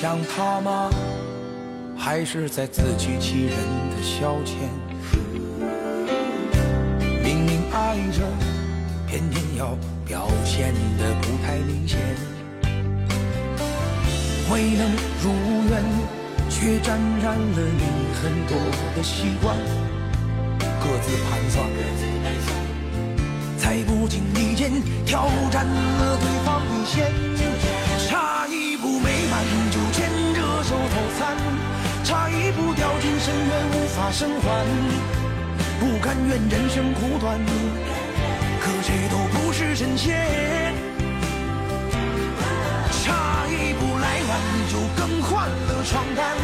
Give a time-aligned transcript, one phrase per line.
[0.00, 0.88] 想他吗？
[1.94, 3.54] 还是在自欺欺人
[3.90, 4.54] 的消遣？
[7.22, 8.22] 明明爱着，
[9.06, 9.76] 偏偏要
[10.06, 11.98] 表现的不太明显。
[14.50, 14.90] 未能
[15.22, 15.34] 如
[15.68, 15.84] 愿，
[16.48, 17.84] 却沾染了你
[18.22, 18.56] 很多
[18.96, 19.54] 的习惯。
[20.80, 21.68] 各自盘算，
[23.58, 24.72] 在不经意间
[25.04, 27.29] 挑战了对方底线。
[32.04, 34.66] 差一步掉进深渊无法生还。
[35.80, 37.38] 不甘愿人生苦短，
[38.60, 40.74] 可谁都不是神仙。
[43.02, 44.30] 差一步来晚
[44.70, 46.36] 就更换了床单，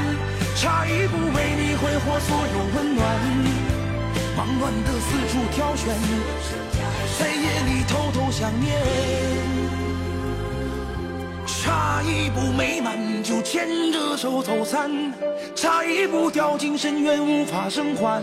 [0.56, 3.06] 差一步为你挥霍所有温暖。
[4.36, 5.94] 忙乱的四处挑选，
[7.18, 9.65] 在夜里偷偷想念。
[11.66, 14.88] 差一步美满就牵着手走散，
[15.56, 18.22] 差一步掉进深渊无法生还。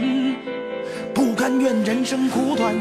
[1.13, 2.73] 不甘愿人生苦短，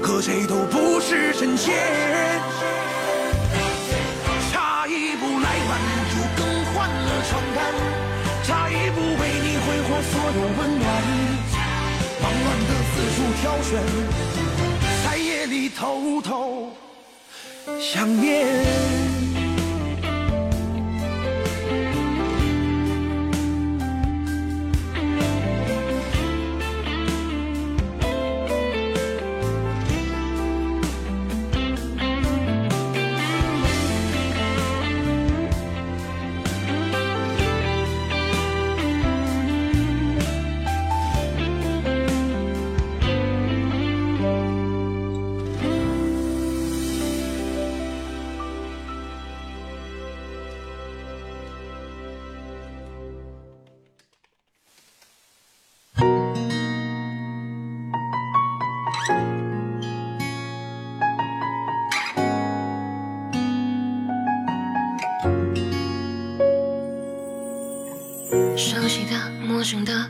[0.00, 1.74] 可谁都不是神仙。
[4.52, 5.80] 差一步来晚
[6.12, 7.74] 就更换了床单，
[8.44, 10.86] 差一步为你挥霍所有温暖。
[12.22, 13.82] 忙乱的四处挑选，
[15.04, 16.68] 在夜里偷偷
[17.80, 19.09] 想念。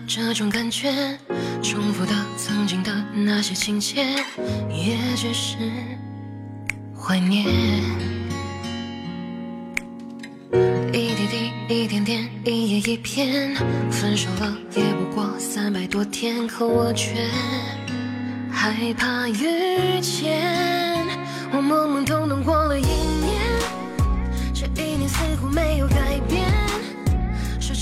[0.06, 0.90] 这种感觉，
[1.62, 4.02] 重复的曾经的那些情节，
[4.70, 5.56] 也只是
[6.98, 7.44] 怀念。
[10.92, 13.54] 一滴滴，一点点，一页一篇，
[13.90, 17.28] 分手了也不过三百多天，可我却
[18.50, 20.40] 害怕遇见。
[21.52, 23.42] 我懵懵懂懂过了一年，
[24.54, 26.48] 这一年似乎没有改变，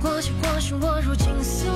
[0.00, 1.66] 过去，过去，我如今速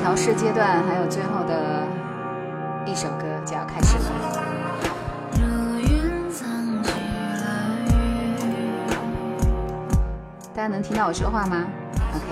[0.00, 1.86] 调试阶段，还有最后的
[2.86, 4.04] 一首歌就要开始了。
[10.54, 11.64] 大家能听到我说话吗
[12.14, 12.24] ？ok。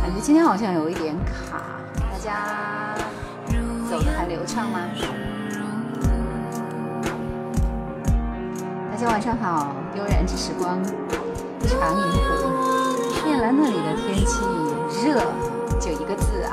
[0.00, 1.60] 感觉今天好像有一点卡，
[2.12, 2.63] 大家。
[4.34, 4.80] 流畅吗？
[8.90, 10.82] 大家晚上好，悠然之时光，
[11.62, 14.42] 长影湖，面兰那里的天气。
[15.06, 15.22] 热，
[15.78, 16.50] 就一个字啊。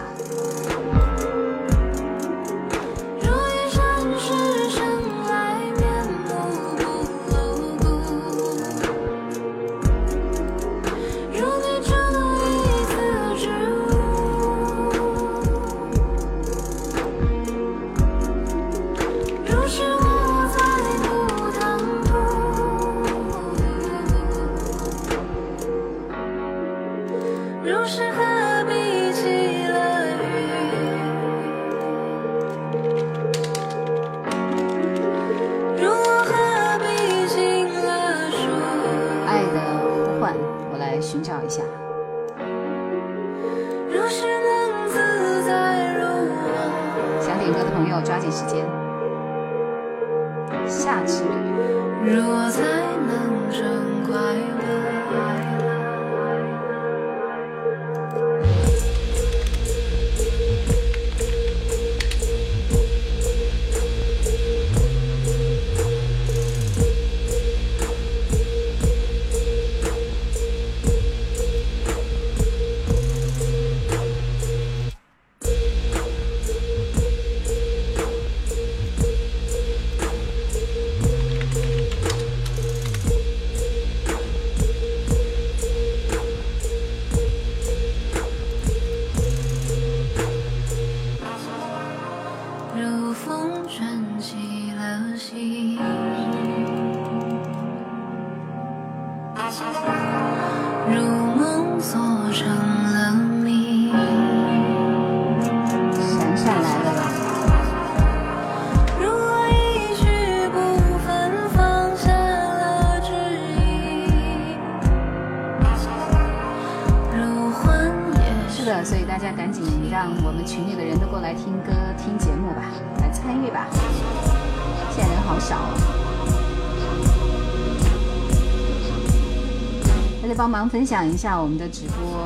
[130.51, 132.20] 忙分享一下我们的直播，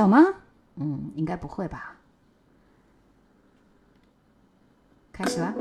[0.00, 0.24] 小吗？
[0.76, 1.94] 嗯，应该不会吧。
[5.12, 5.52] 开始啦。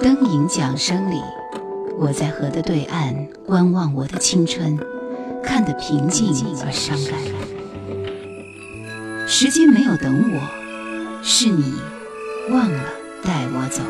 [0.00, 1.20] 灯影桨声里，
[1.98, 4.78] 我在河的对岸观望我的青春，
[5.42, 6.32] 看得平静
[6.64, 7.12] 而伤感。
[9.28, 11.74] 时间没有等我，是你
[12.50, 12.84] 忘了
[13.22, 13.82] 带我走。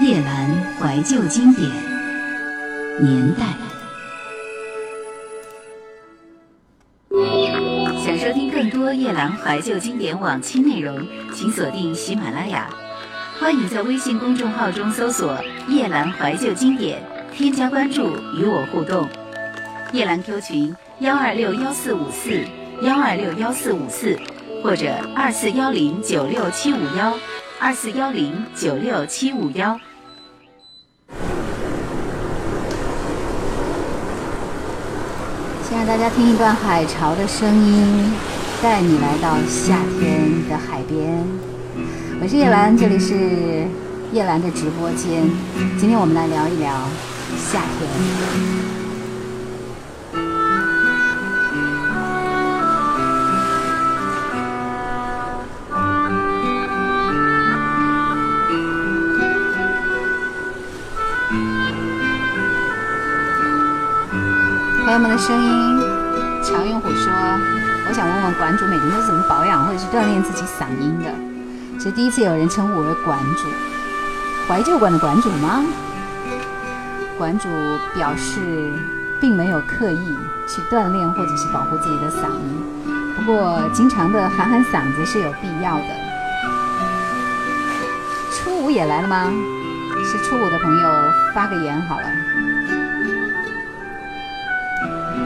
[0.00, 1.68] 夜阑怀旧经典
[3.00, 3.67] 年代。
[8.78, 11.04] 多叶兰怀旧经典往期内容，
[11.34, 12.70] 请锁定喜马拉雅。
[13.40, 17.02] 欢迎在微信公众号中搜索“叶兰怀旧经典”，
[17.34, 19.08] 添加关注与我互动。
[19.92, 22.40] 叶兰 Q 群：幺二六幺四五四
[22.80, 24.16] 幺二六幺四五四，
[24.62, 27.12] 或者二四幺零九六七五幺
[27.58, 29.76] 二四幺零九六七五幺。
[35.68, 38.10] 先让大家听一段海潮的声音，
[38.60, 41.24] 带你来到夏天的海边。
[42.20, 43.14] 我是叶兰，这里是
[44.12, 45.30] 叶兰的直播间。
[45.78, 46.72] 今天我们来聊一聊
[47.36, 47.88] 夏天。
[64.84, 65.80] 朋友们的声音，
[66.42, 67.12] 常用虎说
[67.88, 71.10] ：“我想问问馆主，每天都是怎么保养或者是锻炼自己嗓音的？”
[71.80, 73.48] 是第一次有人称呼我为馆主，
[74.46, 75.64] 怀旧馆的馆主吗？
[77.16, 77.48] 馆主
[77.94, 78.70] 表示
[79.20, 80.14] 并没有刻意
[80.46, 82.62] 去锻炼或者是保护自己的嗓音，
[83.16, 85.86] 不过经常的喊喊嗓子是有必要的。
[88.30, 89.32] 初五也来了吗？
[90.04, 90.90] 是初五的朋友
[91.34, 92.06] 发个言好了。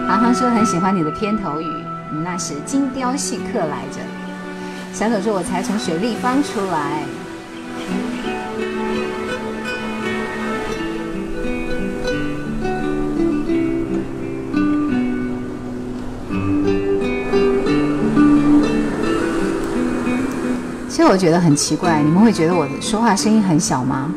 [0.07, 1.82] 航航说很喜欢你的片头语，
[2.25, 3.99] 那是精雕细刻来着。
[4.93, 7.03] 小手说：“我才从水立方出来。”
[20.89, 24.13] 其实我觉得很奇怪，你们会觉得我的说话声音很小吗？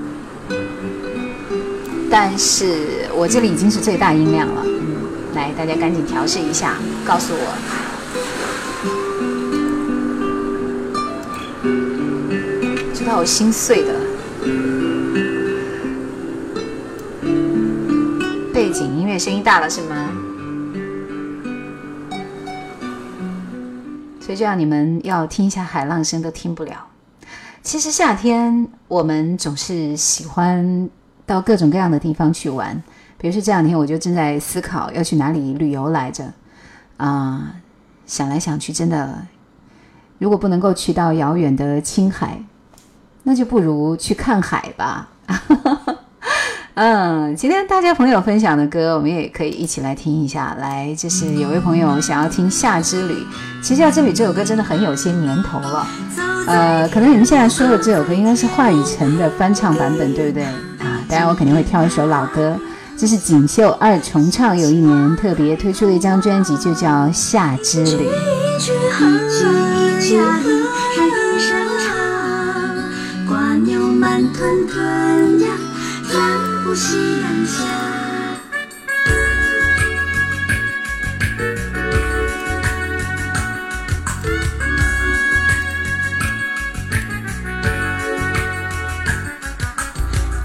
[2.12, 4.62] 但是我这里已经是最大音量了。
[4.66, 4.98] 嗯，
[5.34, 6.76] 来，大家赶紧调试一下，
[7.06, 7.85] 告诉我。
[13.16, 13.94] 把我心碎的。
[18.54, 20.10] 背景音乐声音大了是吗？
[24.20, 26.88] 所以这样你们要听一下海浪声都听不了。
[27.64, 30.90] 其实夏天我们总是喜欢
[31.26, 32.84] 到各种各样的地方去玩，
[33.18, 36.34] 比如说这两天我就正在思考要去哪里旅游来着。
[36.98, 37.56] 啊，
[38.06, 39.26] 想来想去，真的，
[40.18, 42.44] 如果不能够去到遥远的青海。
[43.28, 45.08] 那就不如去看海吧。
[46.76, 50.56] 嗯，今天大家朋友分享的歌，我们也可以一起来听一下。
[50.60, 53.14] 来，就是有位朋友想要听《夏之旅》，
[53.64, 55.88] 其实《夏之旅》这首歌真的很有些年头了。
[56.48, 60.44] 呃，可能你们现在说的这首歌应该是华语晨的翻唱版本，对不对？
[60.44, 62.56] 啊，当然我肯定会挑一首老歌。
[62.98, 68.08] 这是锦绣二重唱，有一年特别推出的一张专辑，就叫《夏之旅》。
[70.18, 70.55] 慢
[76.76, 77.64] 夕阳下，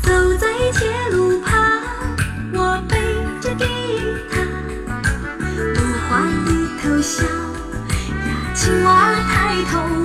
[0.02, 1.50] 走在铁路旁，
[2.52, 2.96] 我背
[3.40, 3.64] 着吉
[4.30, 4.40] 他，
[5.74, 6.48] 芦花低
[6.80, 9.99] 头笑呀，青蛙抬头。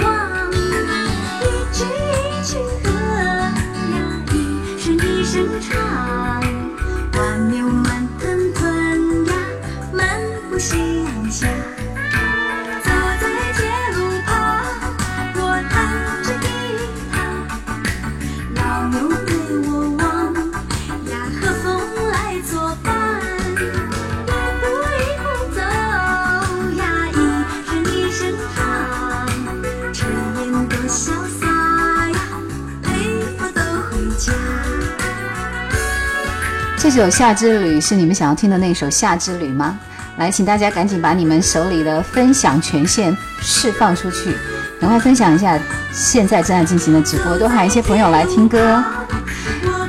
[36.95, 39.77] 首《夏之旅》是你们想要听的那首《夏之旅》吗？
[40.15, 44.33] 来，请大家赶紧把你们手里的分享权限释放出去，
[44.79, 45.59] 赶快分享一下
[45.91, 48.81] 现在正在进行的直播，多喊一些朋友来听歌。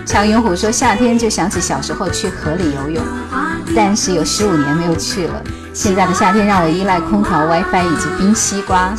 [0.05, 3.05] 常云虎说：“夏天就想起小时候去河里游泳，
[3.77, 5.41] 但是有十五年没有去了。
[5.73, 8.93] 现在的夏天让我依赖空调、WiFi 以及冰西瓜。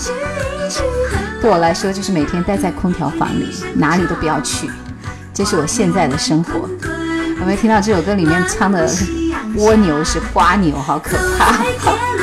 [1.41, 4.71] 对我来说，就是每天待在空调房里，哪里都不要去。
[5.33, 6.69] 这是我现在的生活。
[7.39, 8.89] 有没有听到这首歌里面唱的
[9.55, 11.63] 蜗牛是花牛，好可怕。”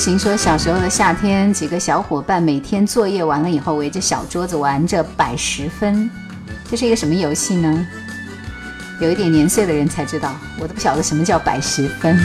[0.00, 6.10] 行说，小时候的夏天，几个小伙伴每天作业完了以后，围着小桌子玩着百十分，
[6.70, 7.86] 这是一个什么游戏呢？
[8.98, 12.18] 有一点年岁的人才知道，我都不晓得什么叫百十分。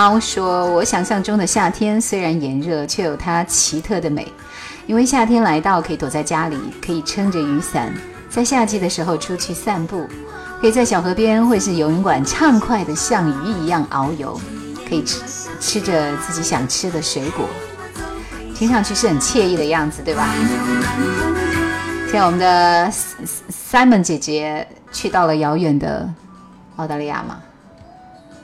[0.00, 4.32] 猫说：“我想象中的夏天虽然炎热，却有它奇特的美。
[4.86, 7.92] 因为夏天来到，可以躲在家里，可以撑着雨伞，
[8.30, 10.08] 在夏季的时候出去散步，
[10.58, 14.40] 可以在小河边或是游泳馆畅快的像鱼一样遨游，
[14.88, 15.20] 可以吃
[15.60, 17.44] 吃着自己想吃的水果，
[18.54, 20.26] 听上去是很惬意的样子，对吧？”
[22.10, 22.90] 像我们的
[23.70, 26.08] Simon 姐姐去到了遥远的
[26.76, 27.36] 澳大利亚嘛。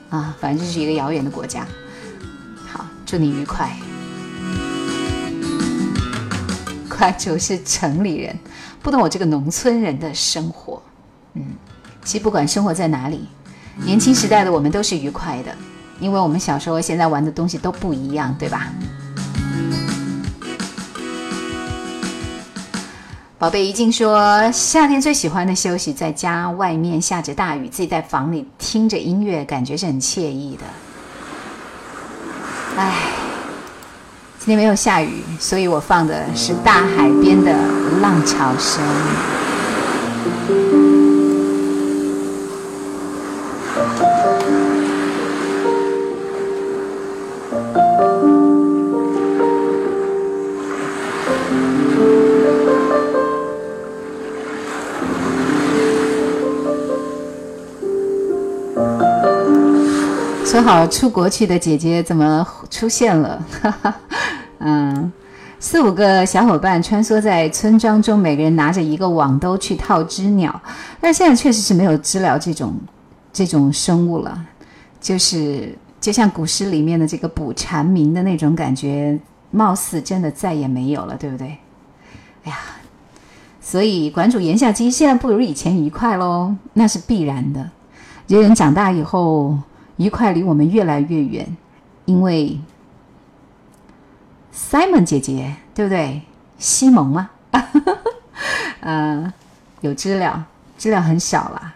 [0.09, 1.67] 啊，反正就是一个遥远的国家。
[2.65, 3.75] 好，祝你愉快。
[6.89, 8.35] 关主是城里人，
[8.81, 10.81] 不懂我这个农村人的生活。
[11.33, 11.43] 嗯，
[12.03, 13.27] 其实不管生活在哪里，
[13.83, 15.53] 年轻时代的我们都是愉快的，
[15.99, 18.71] 因为我们小时候、现在玩的东西都不一样，对吧？
[23.39, 30.63] 宝贝一静说，夏天最喜欢的休息在家，外面下着大雨，自己在房里听着音乐，感觉是很惬意的。
[32.77, 32.93] 唉，
[34.39, 37.55] 今天没有下雨，所以我放的是大海边的
[38.01, 38.81] 浪潮声。
[60.67, 63.41] 好出国去的姐姐怎么出现了？
[63.61, 63.95] 哈 哈
[64.57, 65.09] 嗯，
[65.61, 70.61] 四五个小伙伴穿梭在村庄中，每个人拿着一个网兜去套知鸟。
[70.99, 72.75] 但现在确实是没有知了这种
[73.31, 74.37] 这种生物了，
[74.99, 79.17] 就是就像古诗里面的这个捕蝉鸣的那种感觉，
[79.51, 81.57] 貌似真的再也没有了，对不对？
[82.43, 82.57] 哎呀，
[83.61, 87.69] 所以馆主言下之意，现在不如以前愉快喽，那是必然的。
[88.27, 89.57] 人人长大以后。
[89.97, 91.57] 愉快离我们越来越远，
[92.05, 92.59] 因为
[94.53, 96.21] Simon 姐姐对不对？
[96.57, 97.29] 西蒙吗？
[98.81, 99.33] 啊，
[99.81, 100.45] 有知了，
[100.77, 101.75] 知了很少啦。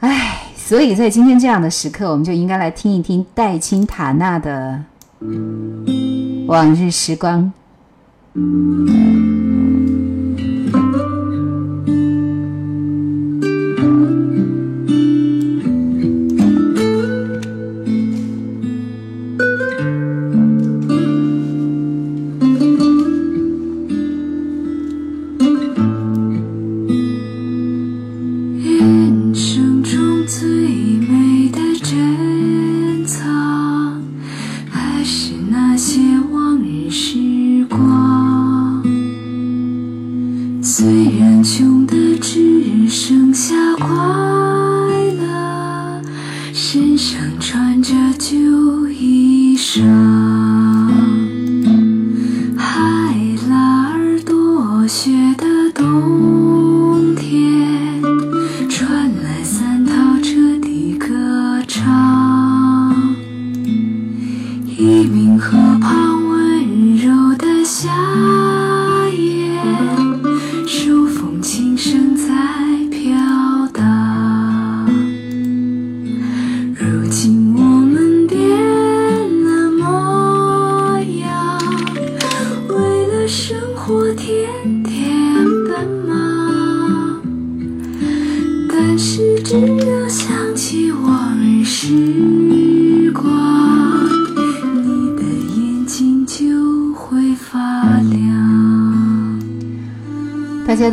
[0.00, 4.84] 唉，所以在今天这样的时刻，我们就应该来听一听戴青塔娜的
[6.46, 7.52] 《往日时光》。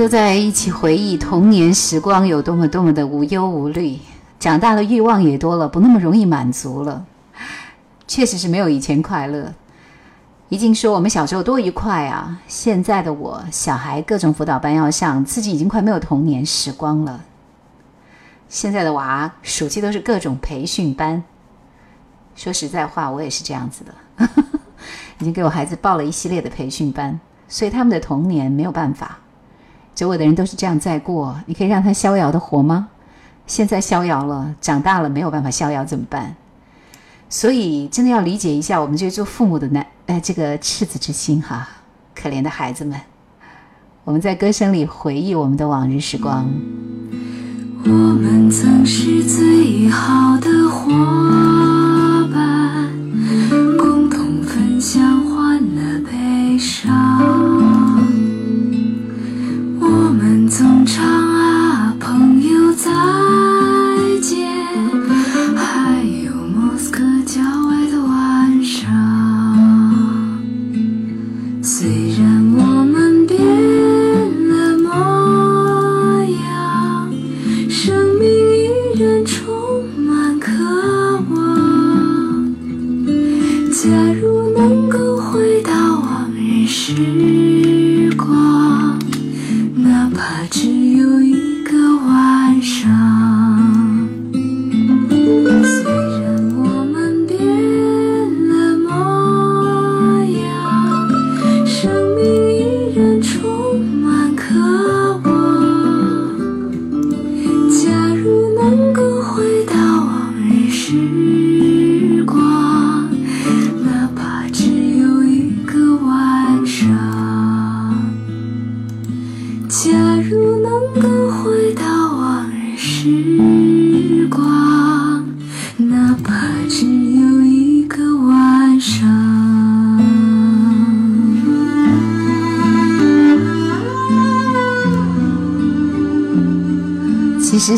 [0.03, 3.97] 都在一起回忆童年时光有多么多么的无忧无虑，
[4.37, 7.05] 长大了欲望也多了，不那么容易满足了，
[8.05, 9.53] 确实是没有以前快乐。
[10.49, 12.37] 一静说：“我们小时候多愉快啊！
[12.49, 17.21] 现在的我，小孩各种辅导班要上，自己已经快没有童年时光了。
[18.49, 21.23] 现在的娃暑期都是各种培训班。
[22.35, 24.27] 说实在话，我也是这样子的，
[25.19, 29.12] 已经给我孩子报了一系列的培训班，所以他们的童年没有办法。
[29.95, 32.89] 周围的人都是这样在过，你可以让他逍遥的活吗？
[33.45, 36.35] 现在逍遥了，长大了没有办法逍遥怎么办？
[37.29, 41.67] 所以真的要理解一下我们这些做父母的男。”哎，这个赤子之心哈，
[42.13, 42.99] 可怜的孩子们，
[44.03, 46.45] 我们在歌声里回忆我们的往日时光。
[47.85, 51.72] 我们曾是最好的伙伴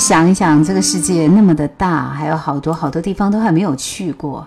[0.07, 4.45] 想一想，这个世界那么的大，还有好多好多地方都还没有去过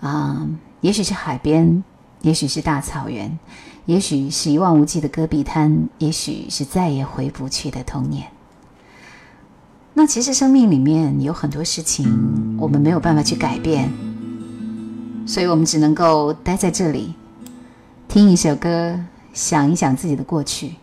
[0.00, 0.46] 啊、
[0.80, 1.84] 也许是海边，
[2.22, 3.38] 也许是大草原，
[3.84, 8.28] 也许是一望无际的戈壁滩，也许是再也回不去的童年。
[9.92, 13.92] 那其实生命里面有很多事情我们没有办法去改变，
[15.26, 17.14] 所以我们只能够待在这里，
[18.08, 18.98] 听一首歌，
[19.34, 20.76] 想一想自己的过去。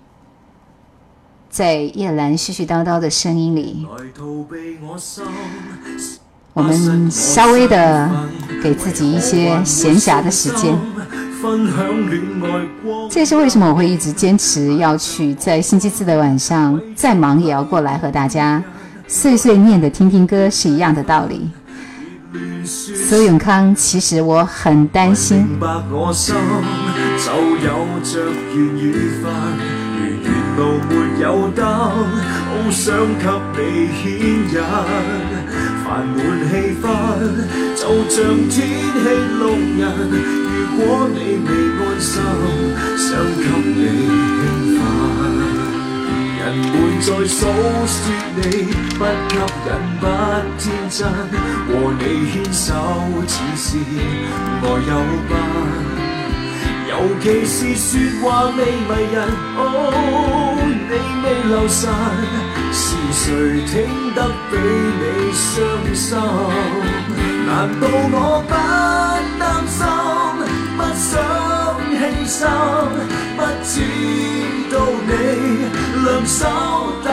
[1.59, 3.85] 在叶兰絮絮叨叨的声音里，
[6.53, 8.09] 我们稍微的
[8.63, 10.73] 给自己一些闲暇的时间。
[13.11, 18.63] 这也是为什么我会一直坚持要去在星期四的晚上，再忙也要过来和大家
[19.05, 21.49] 碎碎念的听听歌是一样的道理。
[22.63, 25.45] 苏永康，其实我很担心。
[30.59, 30.91] 路沒
[31.21, 32.85] 有燈，好想
[33.17, 33.23] 給
[33.55, 33.59] 你
[33.95, 34.03] 牽
[34.51, 34.59] 引。
[35.85, 36.19] 煩悶
[36.51, 36.83] 氣氛
[37.75, 38.15] 就像
[38.49, 39.03] 天氣
[39.39, 39.41] 路
[39.79, 39.81] 人，
[40.51, 40.79] 如果
[41.15, 41.17] 你
[41.47, 42.11] 未安心，
[42.97, 43.81] 想給你
[44.35, 44.43] 兴
[44.75, 44.79] 奋。
[46.41, 47.41] 人們在訴
[47.87, 47.95] 說
[48.35, 48.41] 你
[48.97, 49.31] 不吸
[49.65, 49.69] 引
[50.01, 50.03] 不
[50.57, 50.99] 天真，
[51.69, 52.67] 和你牽手
[53.25, 53.67] 似是
[54.61, 54.91] 愛有
[55.29, 55.31] 伴。
[56.89, 57.89] 尤其是說
[58.29, 59.17] 話未迷人，
[61.23, 61.89] 未流神，
[62.71, 63.23] 是谁
[63.65, 63.73] 听
[64.15, 64.17] 得
[64.49, 64.53] 比
[64.99, 65.47] 你伤
[65.93, 66.17] 心？
[67.45, 68.15] 难道我
[68.47, 68.53] 不
[69.39, 69.77] 担心，
[70.77, 71.07] 不想
[71.89, 72.39] 牺牲，
[73.35, 73.73] 不知
[74.71, 74.73] 道
[75.07, 75.09] 你
[76.05, 76.37] 两手
[77.03, 77.07] 抖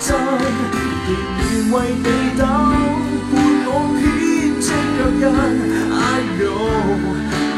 [0.00, 0.06] 震，
[1.06, 2.06] 仍然为你
[2.38, 2.42] 等，
[3.30, 3.32] 伴
[3.66, 4.02] 我编
[4.60, 4.66] 织
[4.98, 5.22] 脚印。
[5.94, 6.02] I
[6.38, 6.42] know。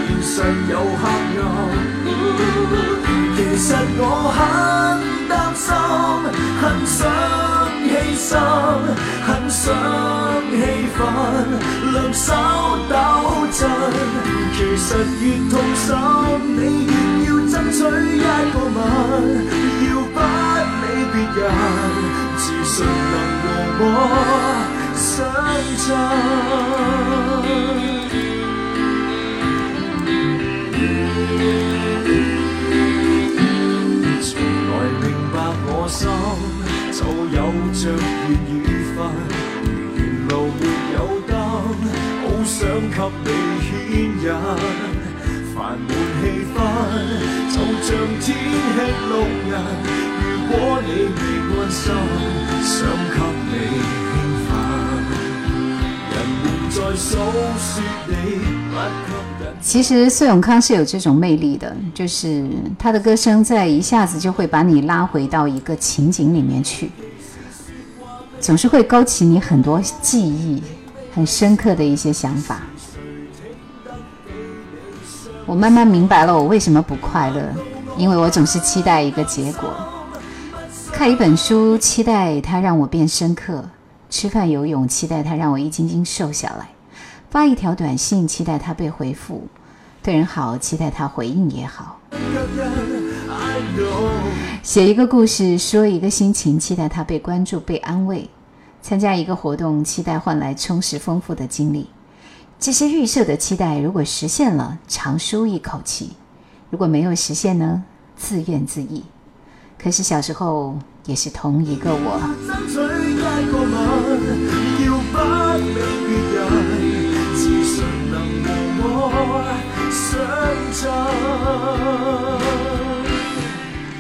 [0.07, 0.35] 現實
[0.71, 1.05] 有黑
[1.41, 1.45] 暗，
[3.59, 4.03] 實我
[4.37, 4.39] 很
[5.31, 5.73] 擔心，
[6.61, 6.99] 很想
[7.87, 7.91] 牺
[8.29, 8.37] 牲，
[9.25, 9.65] 很想
[10.53, 10.55] 氣
[10.97, 10.99] 憤，
[11.93, 12.27] 兩手
[12.91, 12.93] 抖
[13.53, 13.59] 震。
[14.53, 14.89] 其實
[15.23, 15.89] 越痛心，
[16.57, 16.93] 你越
[17.27, 17.79] 要爭取
[18.19, 18.21] 一
[18.53, 18.79] 個吻，
[19.87, 20.17] 要不
[20.83, 21.43] 理別人，
[22.37, 23.15] 自信能
[23.79, 23.85] 和我
[24.95, 25.05] 相
[25.79, 25.85] 襯。
[35.89, 36.09] 心，
[36.93, 37.39] 就有
[37.73, 37.83] 着
[38.29, 38.61] 愉愉
[38.95, 38.97] 快。
[39.63, 40.63] 如沿路没
[40.95, 40.97] 有
[41.27, 41.35] 灯，
[42.23, 42.59] 好想
[42.91, 43.27] 给你
[43.63, 43.67] 牵
[44.23, 44.27] 引，
[45.55, 45.89] 烦闷
[46.21, 46.23] 气
[46.53, 46.57] 氛
[47.53, 47.89] 就像
[48.21, 48.25] 天
[48.75, 48.77] 吃
[49.09, 49.13] 路
[49.49, 49.53] 人。
[50.21, 51.19] 如果你未
[51.55, 51.85] 安心，
[52.63, 52.75] 想
[53.13, 53.17] 给
[53.49, 53.55] 你
[54.13, 54.15] 兴
[54.47, 54.51] 奋，
[56.13, 57.65] 人们在诉说
[58.09, 58.11] 你
[58.71, 59.06] 不。
[59.61, 66.91] 其实苏永康是有这种魅力的，就是他的歌声在一下子就会把你拉回到一个情景里面去，
[68.41, 70.63] 总是会勾起你很多记忆，
[71.13, 72.63] 很深刻的一些想法。
[75.45, 77.43] 我慢慢明白了我为什么不快乐，
[77.97, 79.71] 因为我总是期待一个结果。
[80.93, 83.63] 看一本书，期待它让我变深刻；
[84.09, 86.67] 吃饭游泳，期待它让我一斤斤瘦下来；
[87.31, 89.41] 发一条短信，期待他被回复；
[90.03, 91.99] 对人好，期待他回应也好；
[94.63, 98.29] 写一个故事，说一个心情，期待他被关注、被安慰；
[98.81, 101.91] 参加一个活动，期待换来充实丰富的经历。
[102.59, 106.11] 这些预设的期待，如果实现了，长舒一口气；
[106.71, 107.85] 如果没有实现呢，
[108.17, 109.03] 自怨自艾。
[109.79, 112.19] 可是小时候也是同一个我。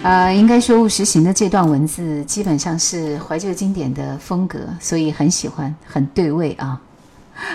[0.03, 6.81] 呃，应该说务实行的这段文字基本上是怀旧经典的风格，所以很喜欢，很对味啊。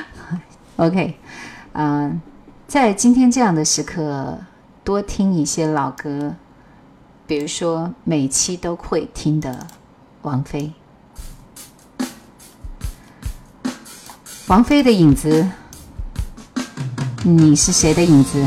[0.76, 1.16] OK，
[1.74, 2.22] 嗯、
[2.68, 4.38] 在今天这样的时刻，
[4.84, 6.36] 多听一些老歌，
[7.26, 9.66] 比如说每期都会听的
[10.24, 10.74] 王菲。
[14.48, 15.48] 王菲的影子，
[17.24, 18.46] 你是谁的影子？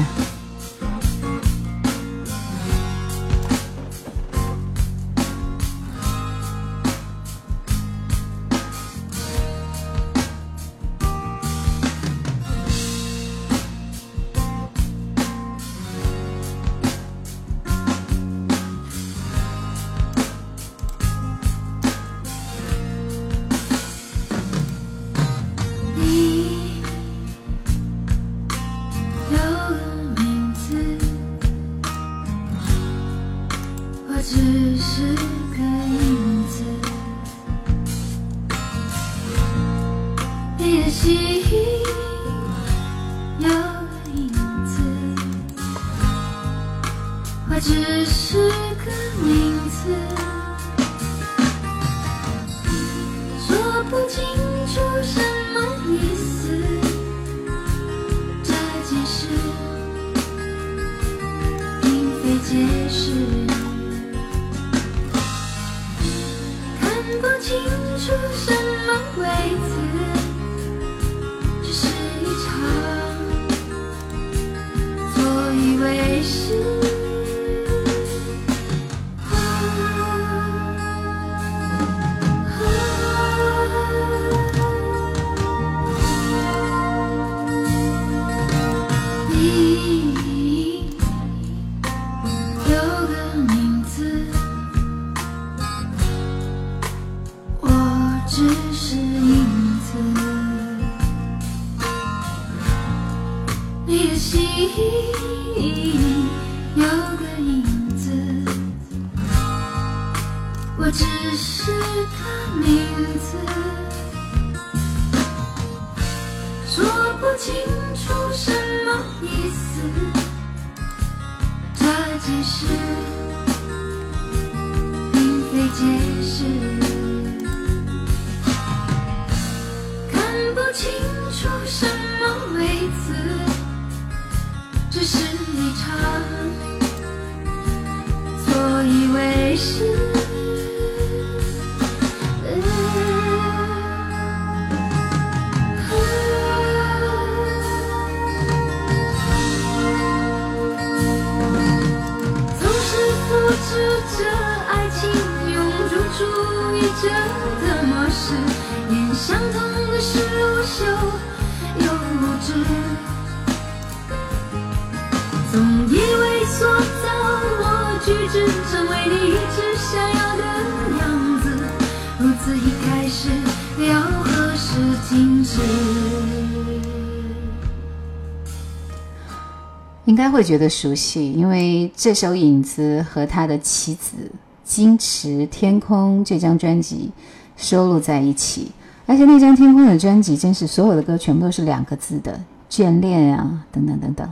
[180.25, 184.17] 该会觉得熟悉，因为这首《影子》和他的妻子
[184.65, 187.11] 金池天空》这张专辑
[187.59, 188.73] 收录在一起。
[189.05, 194.27] 而且那张《天空》的专辑，真是所有的歌全部都是两个字的眷恋啊，等等等等，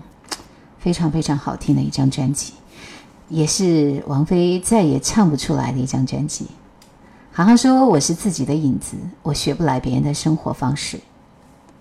[0.78, 2.54] 非常非常好听的一张专辑，
[3.28, 6.46] 也是王菲再也唱不出来的一张专辑。
[7.32, 10.98] 好好说我是自己的影子，我学不来别人的生活方式，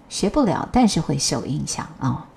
[0.10, 2.28] 学不了，但是会受影响啊。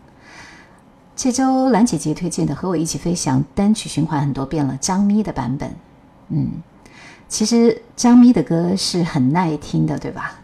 [1.17, 5.73] 这周兰姐姐推荐的《和我一起飞翔》单曲循环很多遍了，张咪的版本。
[6.29, 6.51] 嗯，
[7.29, 10.41] 其实张咪的歌是很耐听的，对吧？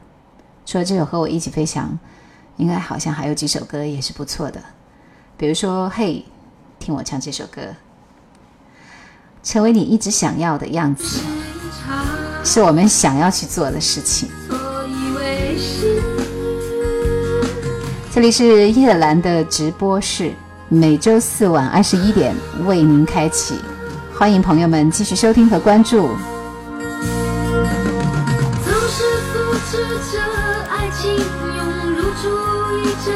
[0.65, 1.87] 除了这首《和我一起飞翔》，
[2.57, 4.63] 应该好像还有几首歌也是不错的，
[5.37, 6.25] 比如说《嘿》，
[6.85, 7.63] 听我唱这首歌，
[9.43, 11.21] 成为你一直想要的样子。
[12.45, 14.29] 是我们想要去做的事情。
[18.13, 20.33] 这里是叶兰的直播室，
[20.73, 22.33] 每周四晚二十一点
[22.65, 23.57] 为您开启，
[24.17, 26.11] 欢迎朋友们继续收听和关注。
[28.65, 29.03] 总是
[29.33, 30.23] 复制着
[30.71, 32.29] 爱情涌入注
[32.79, 33.11] 意着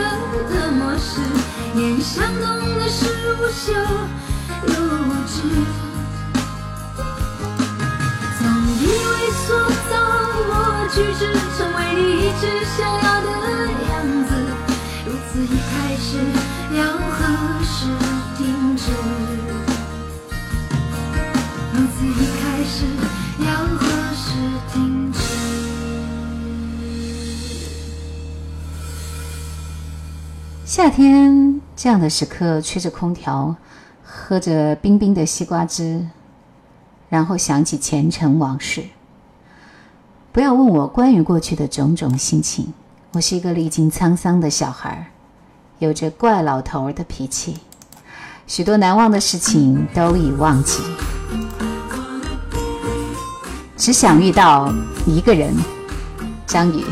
[0.52, 1.20] 的模式，
[1.76, 3.06] 连相同的事
[3.38, 3.72] 物秀
[4.66, 5.46] 又无知。
[10.92, 11.24] 举止
[11.56, 12.42] 成为你一直
[12.76, 13.26] 想要的
[13.90, 13.92] 样
[14.28, 14.30] 子，
[15.06, 16.08] 如此一开始
[16.76, 17.86] 要何时
[18.36, 18.90] 停止？
[21.72, 22.84] 如此一开始
[23.38, 24.32] 要何时
[24.72, 25.18] 停止？
[30.64, 33.54] 夏天这样的时刻，吹着空调，
[34.02, 36.04] 喝着冰冰的西瓜汁，
[37.08, 38.82] 然后想起前尘往事。
[40.32, 42.74] 不要问我关于过去的种种心情，
[43.12, 45.12] 我是一个历经沧桑的小孩，
[45.84, 47.58] 有着怪老头儿的脾气，
[48.46, 50.82] 许多难忘的事情都已忘记，
[53.76, 54.72] 只想遇到
[55.06, 55.54] 一个人，
[56.46, 56.82] 张宇。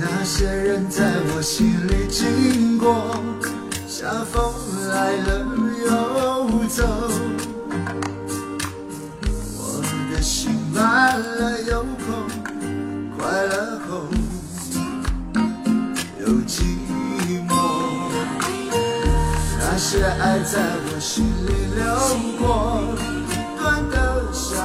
[0.00, 1.04] 那些人在
[1.36, 2.96] 我心里经过，
[4.02, 4.52] 像风
[4.88, 5.46] 来了
[5.86, 6.82] 又走。
[9.56, 12.12] 我的心满了又空，
[13.16, 14.02] 快乐后
[16.18, 16.64] 又寂
[17.46, 17.50] 寞。
[19.60, 21.84] 那些爱在我心里流
[22.40, 22.82] 过，
[23.56, 23.94] 短得
[24.32, 24.58] 像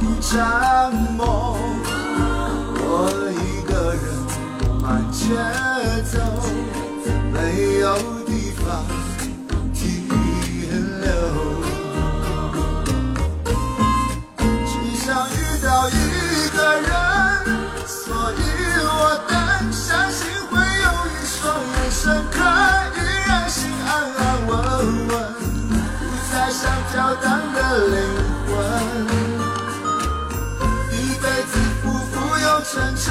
[0.00, 1.58] 一场梦。
[2.80, 4.02] 我一个人
[4.80, 5.36] 慢街。
[6.10, 6.18] 走，
[7.34, 7.86] 没有
[9.74, 9.82] 停
[11.00, 11.06] 留。
[14.66, 15.92] 只想遇到一
[16.56, 16.88] 个人，
[17.86, 17.96] 所
[18.32, 18.40] 以
[18.84, 18.90] 我
[19.28, 19.32] 等，
[19.72, 22.00] 相信会有一双眼神
[22.30, 22.36] 可
[22.96, 24.50] 以让心安安稳
[25.08, 25.12] 稳，
[25.98, 26.00] 不
[26.30, 26.60] 再像
[26.92, 27.56] 飘荡的
[27.88, 27.96] 灵
[28.46, 28.48] 魂，
[30.92, 31.52] 一辈子
[31.82, 33.06] 不负有成全。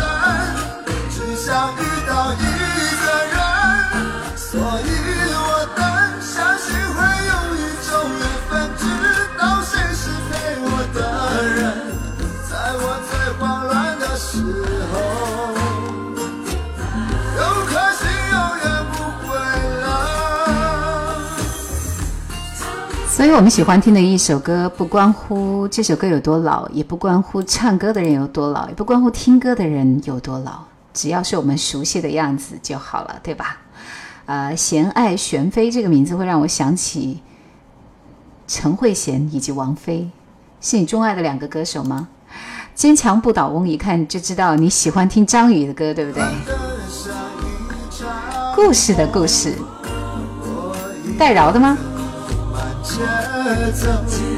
[23.28, 30.60] 以我们喜欢听的一首歌，不关乎这首歌有多老，也不关乎唱歌的人有多老，也不关乎听歌的人有多老。
[30.94, 33.58] 只要是我们熟悉的样子就好了，对吧？
[34.26, 37.22] 呃，贤爱玄飞这个名字会让我想起
[38.48, 40.10] 陈慧娴以及王菲，
[40.62, 42.08] 是你钟爱的两个歌手吗？
[42.76, 46.24] 坚强不倒翁一看就知道你喜欢听张宇的歌，对不对？
[48.56, 49.54] 故事的故事，
[51.18, 51.78] 戴饶的吗？
[52.96, 54.37] 着走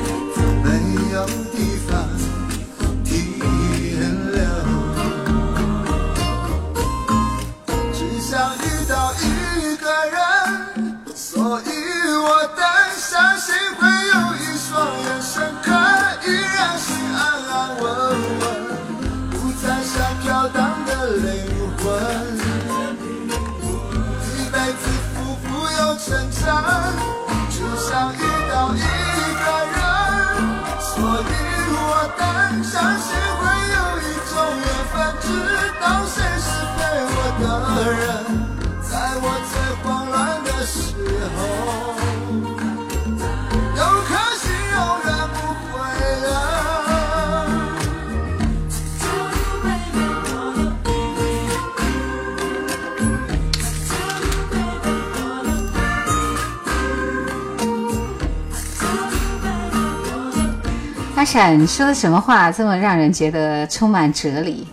[61.31, 64.65] 闪说的什么话这么让人觉得充满哲理？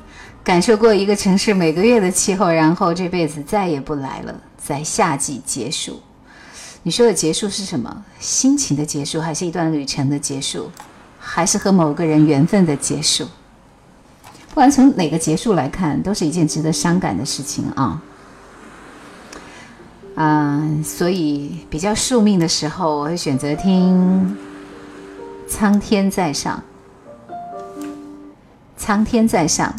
[0.43, 6.01] 感受过一个城市每个月的气候，然后这辈子再也不来了，在夏季结束。
[6.83, 8.03] 你说的结束是什么？
[8.19, 10.71] 心情的结束，还是一段旅程的结束，
[11.19, 13.27] 还是和某个人缘分的结束？
[14.49, 18.03] 不管从哪个结束来看，都是一件值得伤感的事情啊。
[20.15, 24.35] 啊，所以比较宿命的时候，我会选择听
[25.49, 26.63] 《苍天在上》。
[28.77, 29.75] 苍天在上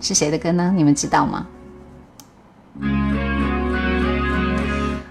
[0.00, 0.72] 是谁的歌呢？
[0.74, 1.46] 你们知道吗？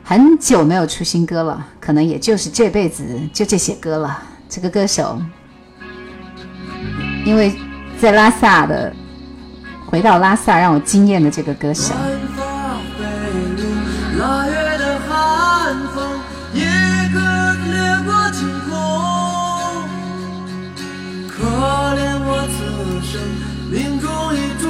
[0.04, 4.22] 很久没有出新歌了，可能也就是这辈子就这些歌了。
[4.48, 5.20] 这个歌手，
[7.26, 7.54] 因为
[8.00, 8.94] 在拉萨的，
[9.88, 11.94] 回到拉萨让我惊艳的这个歌手。
[23.72, 24.64] 命中已注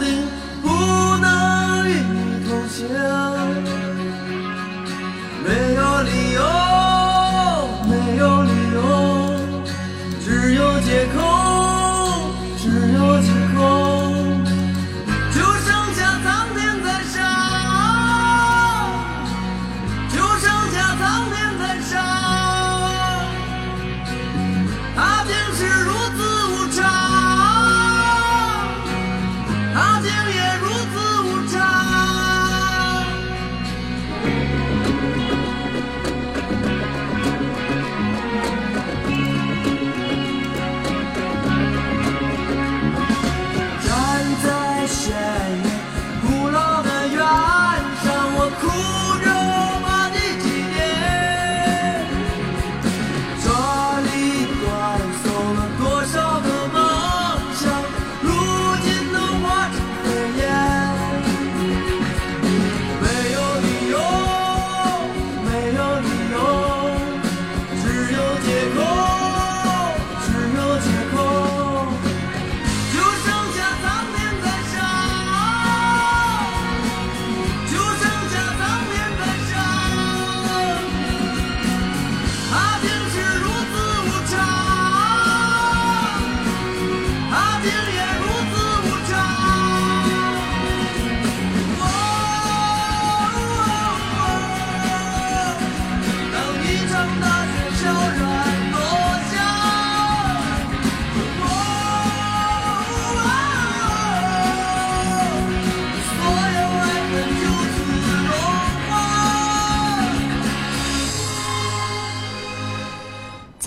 [0.00, 0.06] 定
[0.62, 0.68] 不
[1.18, 1.26] 能
[1.88, 2.88] 与你同行，
[5.44, 6.40] 没有理由，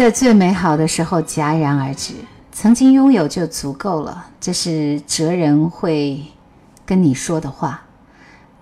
[0.09, 2.15] 在最美好的时候戛然而止，
[2.51, 4.25] 曾经拥有就足够了。
[4.41, 6.25] 这是哲人会
[6.83, 7.83] 跟你说的话。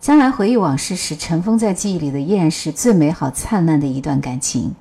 [0.02, 4.76] 将来回忆往事时，尘封在记忆里的依然是最美好灿烂的一段感情。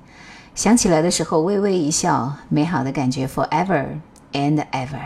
[0.55, 3.85] 想起来的时候，微微一笑，美好的感觉 forever
[4.33, 4.99] and ever。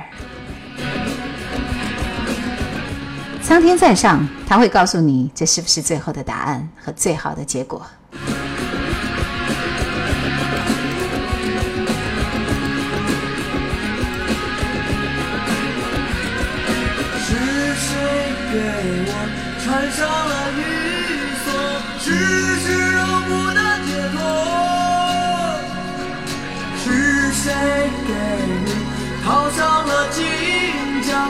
[3.43, 7.85] 苍天在上，他会告诉你这是不是最后的答案和最好的结果。
[28.07, 28.13] 给
[28.65, 28.71] 你
[29.23, 30.23] 套上了金
[31.01, 31.27] 甲，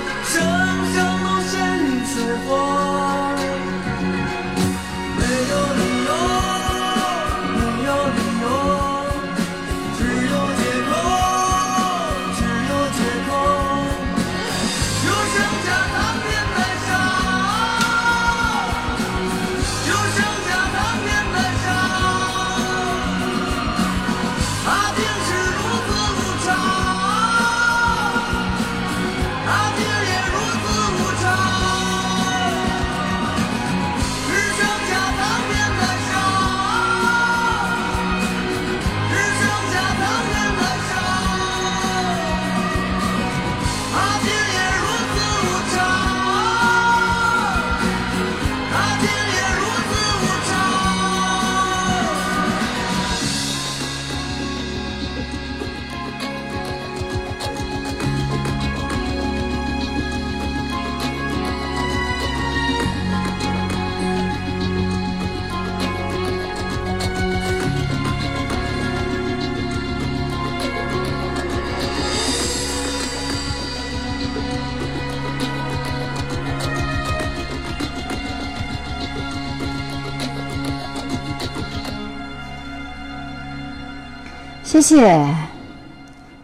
[84.72, 85.28] 谢谢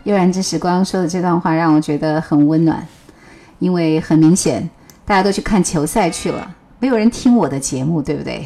[0.03, 2.86] 悠然之时光说的这段话，让我觉得很温暖。
[3.59, 4.69] 因为很明显，
[5.05, 6.45] 大家都去看球赛去了，
[6.78, 8.45] 没有人听我的节目，对不对？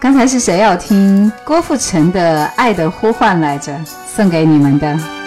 [0.00, 3.72] 刚才是谁要听郭富城的《爱的呼唤》来着？
[4.04, 5.21] 送给你们的。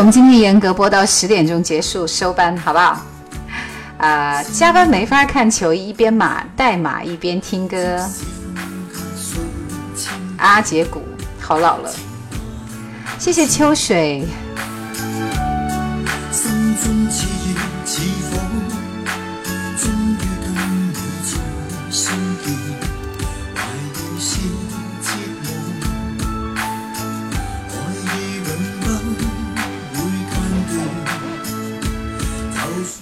[0.00, 3.04] 我们今天严格播到十点钟结束收班，好不好？
[3.98, 8.02] 啊、加班没法看球，一边码代码一边听歌。
[10.38, 11.02] 阿杰古
[11.38, 11.92] 好老了，
[13.18, 14.26] 谢谢秋水。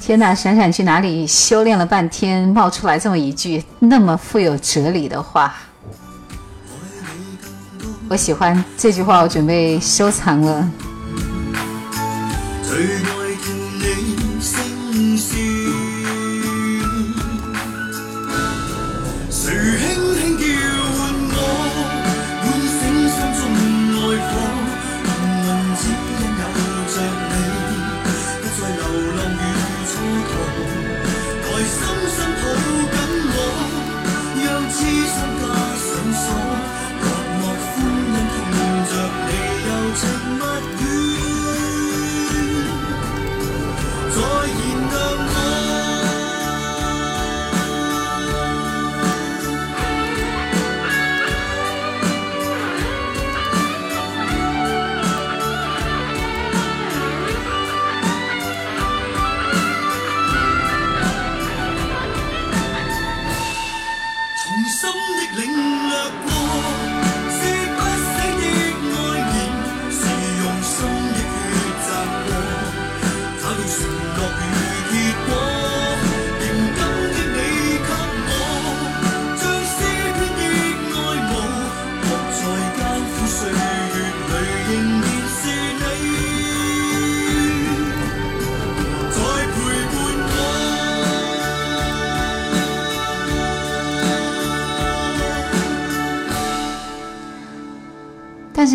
[0.09, 5.55] 天哪，闪闪去哪里修炼了半天，冒出来这么一句那么富有哲理的话，
[8.09, 10.71] 我喜欢这句话，我准备收藏了。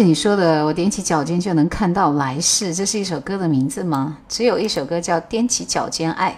[0.03, 4.17] 你说的，我踮起脚尖就能看到来世，这是一首歌的名字吗？
[4.27, 6.31] 只有一首歌叫《踮起脚尖爱》，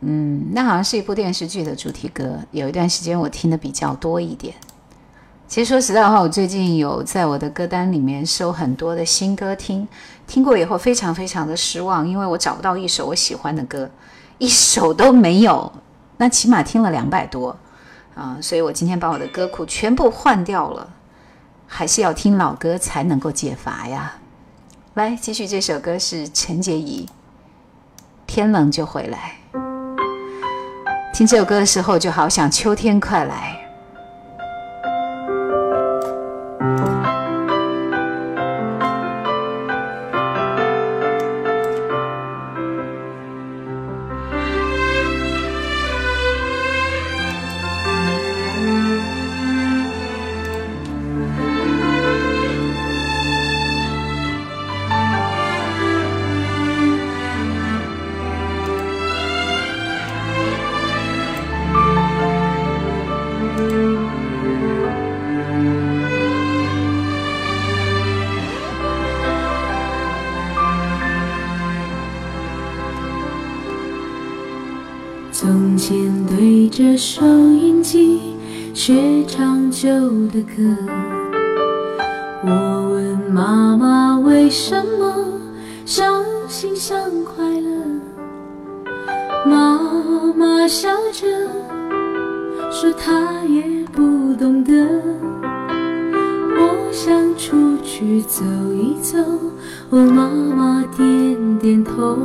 [0.00, 2.38] 嗯，那好像是一部电视剧的主题歌。
[2.52, 4.54] 有一段时间我听的比较多一点。
[5.48, 9.86] 其实说实在话，我最近有在我的歌单里面收很多的新歌听，
[10.26, 13.90] 听过以后非常非常的失望，因为我找不到一首我喜欢的歌，
[14.38, 15.70] 一首都没有。
[16.16, 17.56] 那起码听了两百多
[18.14, 20.88] 啊，所以我今天把我的歌库全部换掉了。
[21.66, 24.14] 还是要听老歌才能够解乏呀。
[24.94, 27.06] 来，继续这首歌是陈洁仪，
[28.26, 29.36] 《天冷就回来》。
[31.12, 33.63] 听这首歌的时候，就好想秋天快来。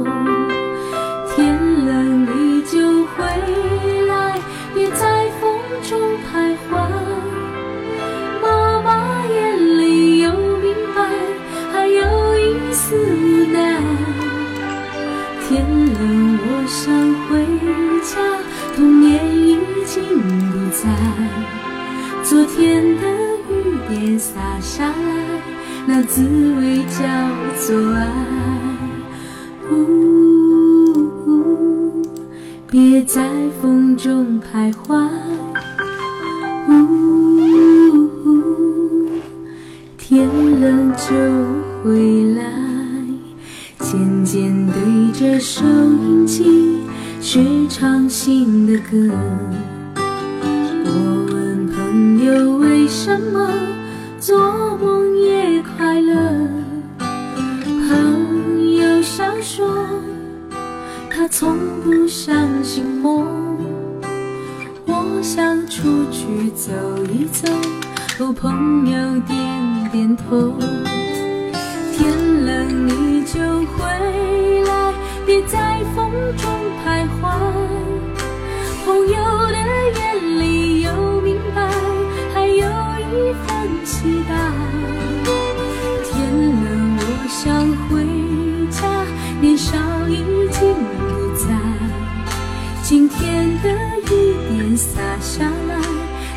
[0.03, 0.38] 点
[33.03, 33.29] 在
[33.61, 35.07] 风中徘徊。
[36.67, 39.09] 呜呜，
[39.97, 40.27] 天
[40.59, 41.07] 冷就
[41.83, 42.43] 回来。
[43.79, 46.81] 渐渐对着收音机
[47.21, 49.13] 学唱新的歌。
[66.59, 66.73] 走
[67.05, 67.47] 一走，
[68.19, 70.78] 哦，朋友点点头。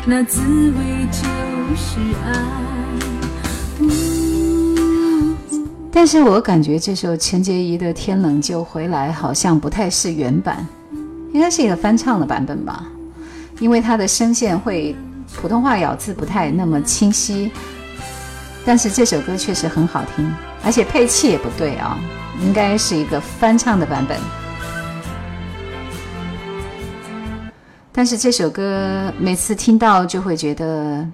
[0.05, 0.41] 那滋
[0.71, 1.23] 味就
[1.77, 2.33] 是爱。
[5.89, 10.67] 但是我感觉这首陈洁仪的《天冷就回来》好像不太是原版，
[11.31, 12.85] 应该是一个翻唱的版本吧，
[13.59, 14.93] 因为它的声线会
[15.33, 17.49] 普通话咬字不太那么清晰。
[18.65, 20.29] 但是这首歌确实很好听，
[20.65, 21.97] 而且配器也不对啊，
[22.41, 24.17] 应该是一个翻唱的版本。
[27.95, 31.07] 但是这首歌每次听到就会觉得，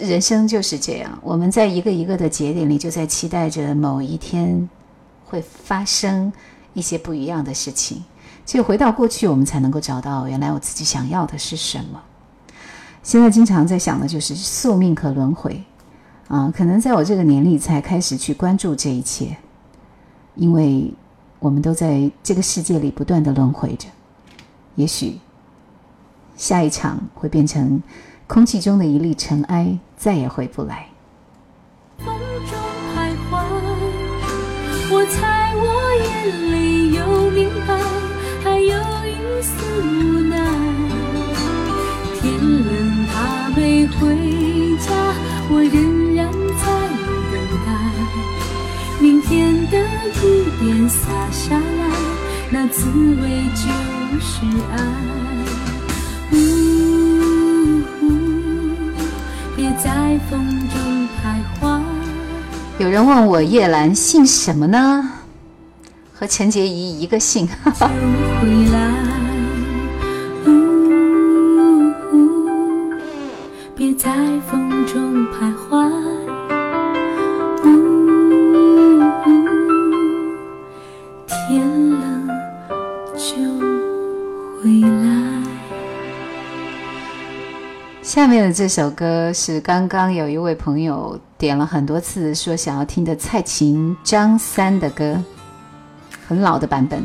[0.00, 4.68] 人生就是这样，我们在一个一个的节点里，就在期待着某一天
[5.24, 6.32] 会发生
[6.74, 8.02] 一些不一样的事情。
[8.44, 12.02] 只有回到过去，我们才能够找到原来我自己想要的是什么。
[13.04, 15.62] 现在经常在想的就是宿命和轮回，
[16.26, 19.36] 啊，可能在我这个年龄才开始去关注这一切，
[20.34, 20.92] 因为
[21.38, 23.86] 我们都在这个世界里不断的轮回着，
[24.74, 25.16] 也许。
[26.40, 27.82] 下一场会变成
[28.26, 30.88] 空气中的一粒尘埃，再也回不来。
[31.98, 32.06] 风
[32.50, 32.58] 中
[32.96, 33.44] 徘徊，
[34.90, 35.62] 我猜我
[36.02, 37.78] 眼里有明白，
[38.42, 38.74] 还有
[39.06, 40.38] 一丝无奈。
[42.22, 43.98] 天冷他没回
[44.78, 44.88] 家，
[45.50, 46.64] 我仍然在
[47.30, 47.36] 等
[47.66, 47.68] 待。
[48.98, 49.76] 明天的
[50.24, 51.60] 雨点洒下来，
[52.50, 53.68] 那滋味就
[54.20, 54.40] 是
[54.72, 55.29] 爱。
[59.60, 61.82] 别在风中徘徊。
[62.78, 65.10] 有人问我叶兰姓什么呢？
[66.14, 67.46] 和陈洁仪一个姓。
[67.46, 67.52] 就
[67.86, 67.94] 回
[68.72, 68.90] 来。
[70.46, 70.48] 呜
[73.76, 74.10] 别在
[74.50, 76.29] 风中徘徊。
[88.10, 95.16] 下面的这首歌是刚刚有一位朋友点了很多次说想要听的蔡琴、张三的歌，
[96.26, 96.98] 很老的版本，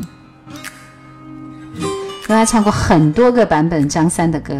[1.79, 4.55] 因为他唱过很多个版本张三的歌。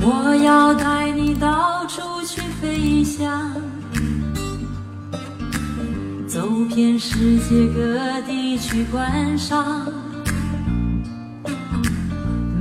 [0.00, 3.52] 我要带你到处去飞翔，
[6.26, 9.86] 走遍世界各地去观赏，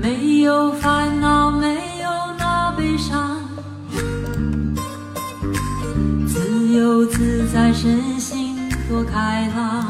[0.02, 1.87] 没有烦恼，没
[6.98, 8.58] 自由自在，身心
[8.90, 9.88] 多开朗，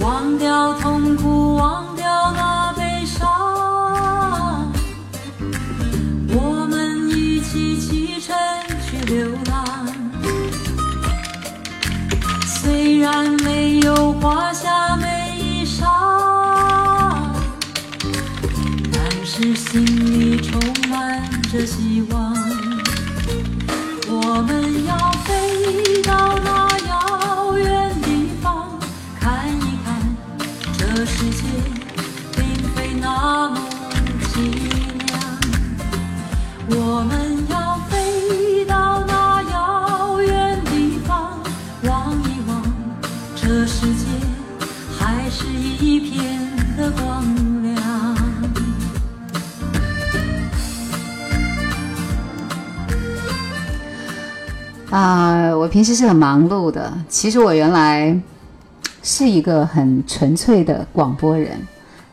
[0.00, 4.72] 忘掉痛苦，忘掉那悲伤。
[6.28, 8.34] 我们一起启程
[8.86, 9.86] 去流浪，
[12.46, 15.84] 虽然没有华夏美衣裳，
[18.90, 20.58] 但是心里充
[20.88, 21.91] 满着希。
[54.92, 56.92] 啊、我平时是很忙碌的。
[57.08, 58.14] 其实我原来
[59.02, 61.58] 是一个很纯粹的广播人，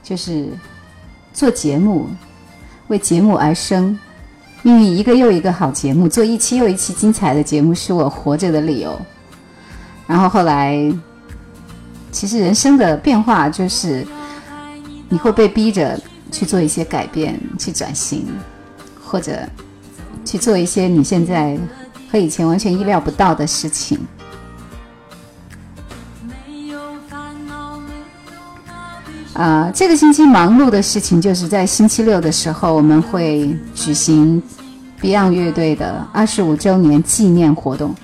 [0.02, 0.48] 就是
[1.34, 2.08] 做节目，
[2.88, 4.00] 为节目而生。
[4.62, 8.98] 命运一个又一个好节目，做一期又一期精彩的节目，是我活着的理由。
[10.08, 10.78] 然后后来，
[12.14, 14.08] 其实人生的变化就是
[15.10, 16.00] 你会被逼着
[16.32, 18.26] 去做一些改变，去转型，
[19.04, 19.38] 或者
[20.24, 21.58] 去做一些你现在
[22.12, 24.00] 和以前完全意料不到的事情。
[26.24, 27.94] 没有烦恼，没
[28.26, 28.34] 有
[28.66, 28.74] 那
[29.06, 29.42] 悲伤。
[29.44, 34.42] 啊、这个星期忙碌的事情就是在星期六的时候，我们会举行
[35.02, 37.96] Beyond 乐队的二十五周年纪念活动，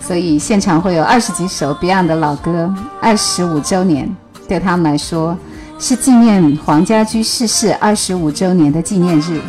[0.00, 2.74] 所以现场会有二十几首 Beyond 的老歌。
[3.00, 4.14] 二十五周年
[4.48, 5.36] 对他们来说
[5.78, 9.40] 是纪念黄家驹逝世二十五周年的纪念日，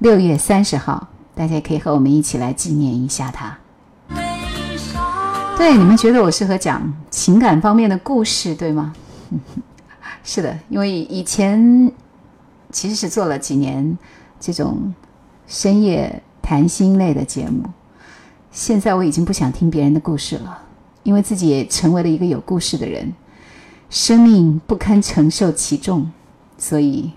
[0.00, 3.58] 六月三十号，大家也可以和我们一起来纪念一下他。
[5.56, 8.92] 对，你们觉得我适合讲情感方面的故事，对吗？
[10.24, 11.90] 是的，因为以前
[12.70, 13.96] 其实是做了几年
[14.40, 14.92] 这种
[15.46, 17.64] 深夜谈心类的节目，
[18.50, 20.58] 现在我已经不想听别人的故事了，
[21.02, 23.12] 因为自己也成为了一个有故事的人，
[23.88, 26.10] 生命不堪承受其重，
[26.58, 27.12] 所以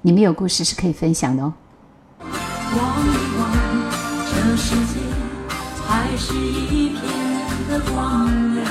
[0.00, 1.52] 你们有故事是可以分享的哦。
[2.74, 3.08] 望一
[3.38, 3.40] 望
[4.30, 4.94] 这世界，
[5.86, 7.00] 还是一片
[7.68, 7.94] 的光
[8.54, 8.66] 亮。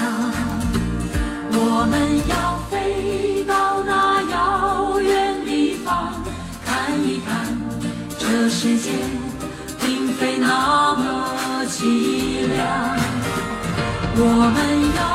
[1.58, 1.93] 我们
[2.28, 2.34] 要
[2.70, 6.14] 飞到那遥远地方，
[6.66, 7.30] 看一看
[8.20, 8.91] 这世界
[9.80, 12.98] 并非那么凄凉。
[14.18, 14.22] 我
[14.56, 14.58] 们
[14.98, 15.14] 要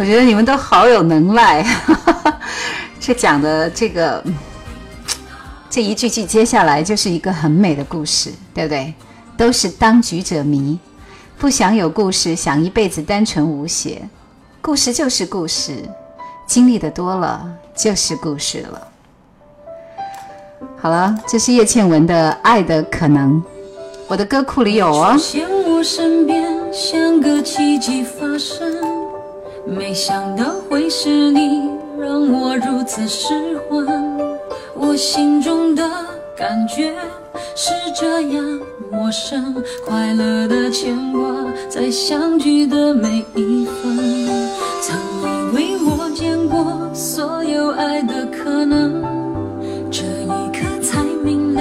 [0.00, 1.62] 我觉得你们都好有能耐，
[2.98, 4.24] 这讲的这个
[5.68, 8.94] 这一句句接下来就是一个很美的故事，对不对？
[9.36, 10.78] 都是当局者迷，
[11.38, 14.00] 不想有故事，想一辈子单纯无邪。
[14.62, 15.86] 故事就是故事，
[16.46, 17.46] 经历的多了
[17.76, 18.88] 就是故事了。
[20.80, 23.34] 好了，这是叶倩文的《爱的可能》，
[24.08, 25.18] 我的歌库里有哦出。
[25.18, 26.42] 现我身边，
[26.72, 28.79] 像个奇迹发生。
[29.66, 33.86] 没想到会是你，让我如此失魂。
[34.74, 35.88] 我心中的
[36.36, 36.92] 感觉
[37.54, 39.54] 是这样陌生，
[39.86, 41.20] 快乐的牵挂
[41.68, 44.26] 在相聚的每一分。
[44.80, 49.02] 曾以为我见过所有爱的可能，
[49.90, 51.60] 这一刻才明了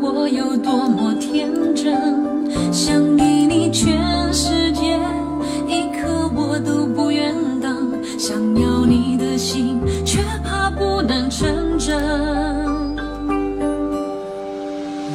[0.00, 1.94] 我有多么天真。
[2.72, 4.50] 想给你全世
[8.26, 11.94] 想要你的心，却怕不能成真。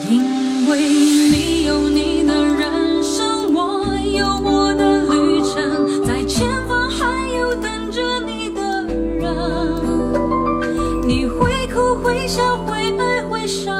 [0.07, 9.25] 因为你有你的人生，我有我的旅程，在前方还有等着你的人。
[11.07, 13.78] 你会哭会笑会爱会伤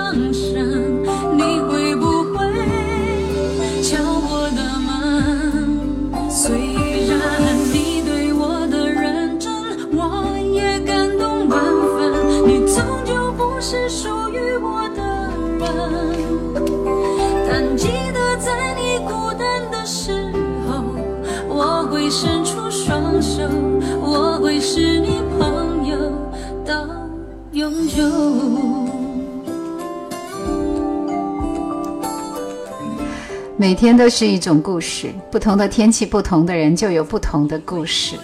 [33.57, 38.15] 每天都是一种故事，不同的天气，不同的人，就有不同的故事。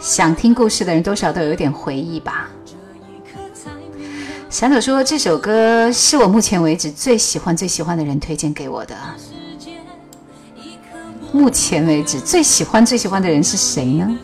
[0.00, 2.48] 想听故事的人，多少都有点回忆吧。
[4.48, 8.96] 小朵说：“这首歌是我目前为止最喜欢、最喜欢的人推荐给我的。
[11.30, 14.18] 目前为止最喜欢、最喜欢的人是谁呢？”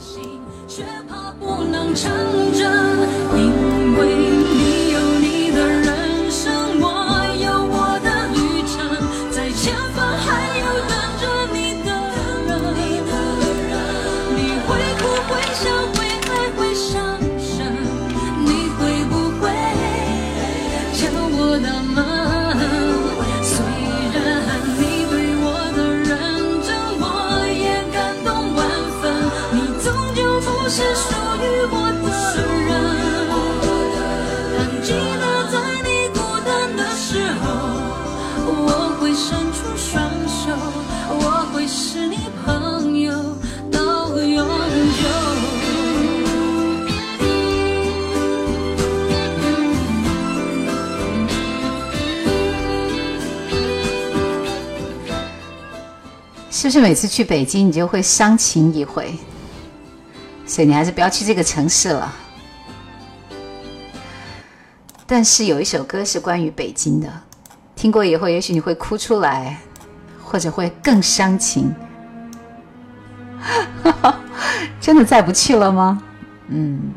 [56.63, 59.13] 是不是每次去北京你就会伤情一回？
[60.47, 62.15] 所以你还是不要去这个城市了。
[65.05, 67.13] 但是有一首歌是关于北京的，
[67.75, 69.59] 听过以后，也许你会哭出来，
[70.23, 71.75] 或者会更伤情。
[74.81, 76.01] 真的再不去了吗？
[76.47, 76.93] 嗯，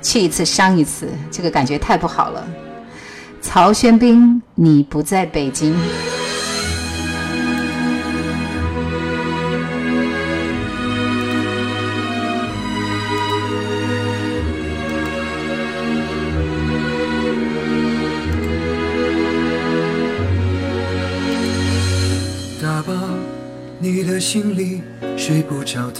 [0.00, 2.46] 去一次伤一次，这个感觉太不好了。
[3.40, 5.76] 曹轩宾，你不在北京。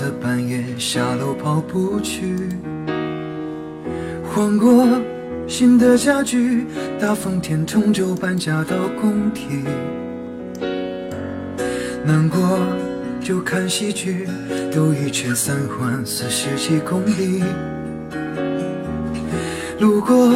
[0.03, 2.35] 的半夜下楼跑步去。
[4.25, 4.85] 换过
[5.47, 6.67] 新的家具，
[7.01, 9.63] 大风天同舟搬家到工体。
[12.05, 12.59] 难过
[13.21, 14.27] 就看喜剧，
[14.75, 17.45] 兜一圈三环四十几公里。
[19.79, 20.35] 路过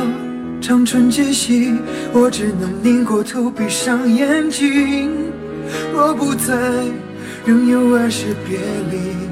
[0.60, 1.74] 长春街西，
[2.12, 5.10] 我只能拧过头闭上眼睛。
[5.92, 6.54] 我不在，
[7.44, 8.58] 仍有爱是别
[8.92, 9.25] 离，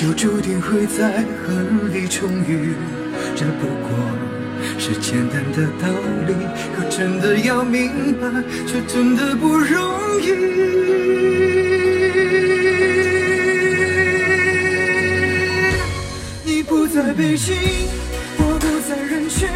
[0.00, 2.72] 就注定会在恨里重遇。
[3.36, 3.90] 这不过
[4.78, 5.88] 是简单的道
[6.26, 6.32] 理，
[6.74, 10.32] 可真的要明白，却真的不容易。
[16.46, 17.54] 你不在北京，
[18.38, 19.46] 我不在人群，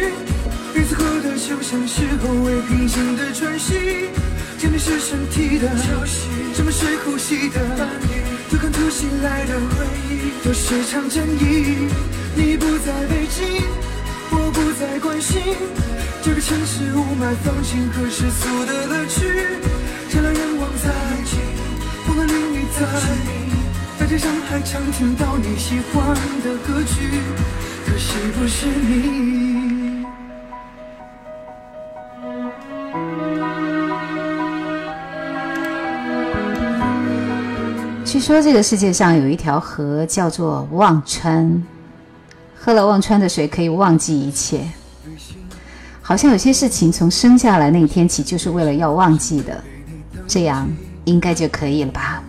[0.75, 4.11] 日子过得就像是后未平静的喘息。
[4.59, 7.59] 见你是身体的潮汐，什么是呼吸的？
[8.47, 11.89] 突看突袭来的回忆，这是场战役。
[12.35, 13.63] 你不在北京，
[14.29, 15.41] 我不再关心
[16.21, 19.25] 这个城市雾霾、放晴和世俗的乐趣。
[20.07, 20.93] 车来人往在，
[22.05, 22.85] 风和淋雨在，
[23.97, 27.09] 在街上还常听到你喜欢的歌曲，
[27.87, 29.44] 可惜不是你。
[38.15, 41.61] 据说这个世界上有一条河叫做忘川，
[42.57, 44.61] 喝了忘川的水可以忘记一切。
[46.01, 49.61] 好像有些事情从生下来那一天起就是为了要忘记的，
[50.25, 50.65] 这样
[51.03, 52.23] 应该就可以了吧？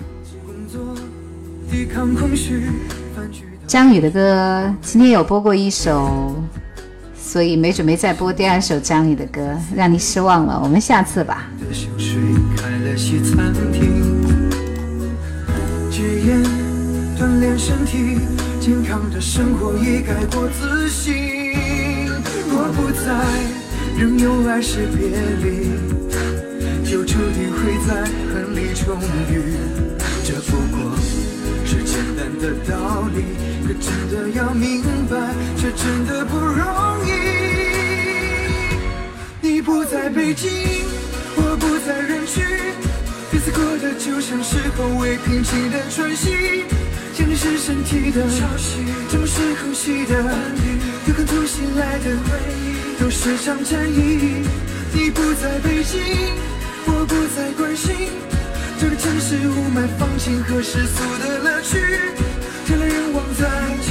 [3.69, 6.35] 张宇的歌今天有播过一首，
[7.17, 10.61] 所以没准备再播第二首张宇的歌，让你失望了。
[10.61, 11.47] 我们下次吧。
[12.91, 12.97] 的
[17.59, 18.19] 身体，
[18.61, 21.55] 健康的生活已改过自新。
[22.51, 23.25] 若不在，
[23.99, 25.09] 仍有爱是别
[25.43, 25.71] 离，
[26.89, 29.01] 就注定会在恨里重
[29.31, 29.57] 遇。
[30.23, 30.95] 这不过
[31.65, 33.25] 是简单的道理，
[33.67, 35.17] 可真的要明白，
[35.57, 36.67] 却真的不容
[37.07, 37.11] 易。
[39.41, 40.51] 你不在北京，
[41.37, 42.45] 我不在人群，
[43.33, 46.65] 日子过得就像是后未平静的喘息。
[47.29, 48.79] 你是身体的潮汐，
[49.27, 54.47] 是呼吸的伴侣，有共同醒来的回忆，都是场战役。
[54.93, 55.99] 你不在北京，
[56.87, 57.91] 我不再关心
[58.79, 61.79] 这个城市雾霾、风景和世俗的乐趣。
[62.69, 63.45] 人来人往再
[63.83, 63.91] 风，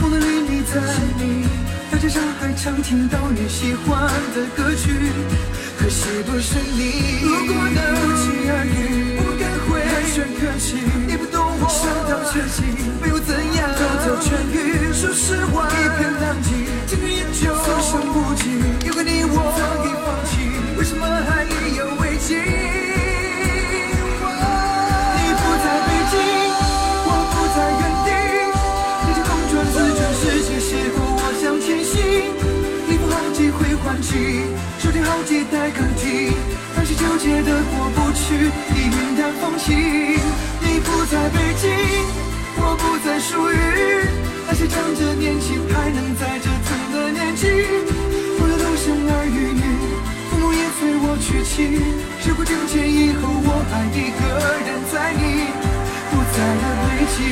[0.00, 0.80] 不能离你再
[1.20, 1.46] 你。
[1.92, 4.90] 大街上还常听到你喜欢的歌曲，
[5.78, 7.20] 可惜不是你。
[7.22, 11.03] 如果能不期而遇，不敢回，太玄可。
[12.04, 12.62] 你不懂我，伤到缺席，
[13.00, 14.92] 没有怎样，早早痊愈。
[14.92, 16.48] 说实话，一片狼藉，
[16.86, 18.44] 经历研究，所剩无几。
[18.86, 20.32] 有个你我早已放弃，
[20.78, 22.36] 为什么还意犹未尽？
[25.16, 26.14] 你不在北京，
[27.06, 28.08] 我不在原地。
[29.06, 31.92] 你在空转自转世界邂逅，我向前行。
[32.86, 34.44] 你不好几回还击，
[34.78, 36.36] 手提好几台歌机，
[36.76, 39.72] 那些纠结的过不去，已云淡风轻。
[41.14, 41.70] 在北京，
[42.56, 43.54] 我不再属于
[44.48, 47.46] 那些仗着年轻还能在折腾的年纪。
[48.40, 49.38] 我的都生儿女，
[50.28, 51.78] 父母也催我娶妻。
[52.20, 54.22] 时过境迁以后，我还一个
[54.66, 55.22] 人在你
[56.10, 57.22] 不在的北京。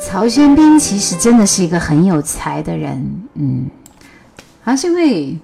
[0.00, 3.68] 曹轩宾其实真的是一个很有才的人，嗯，
[4.62, 5.36] 好像是因为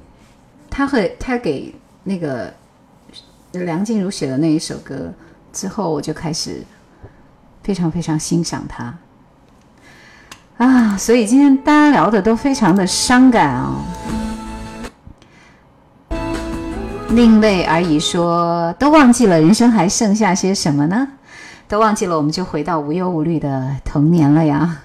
[0.71, 1.75] 他和他给
[2.05, 2.55] 那个
[3.61, 5.13] 梁静茹写的那一首歌
[5.53, 6.63] 之后，我就开始
[7.63, 8.95] 非常非常欣赏她
[10.57, 13.83] 啊，所以今天大家聊的都非常的伤感哦。
[17.11, 21.09] 另类而已说，都忘记了人生还剩下些什么呢？
[21.69, 24.81] 都忘记了，我们就回到无忧无虑的童年了呀。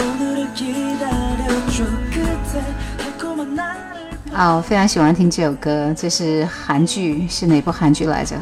[0.00, 2.64] 오늘을 기다려줘 그대
[2.96, 3.84] 달콤한 나를
[4.32, 8.36] 啊，我非常喜欢听这首歌，这是韩剧，是哪部韩剧来着？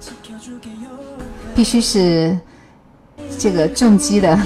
[0.00, 0.86] 지켜주게요
[1.54, 2.38] 必须是
[3.38, 4.38] 这个重击的。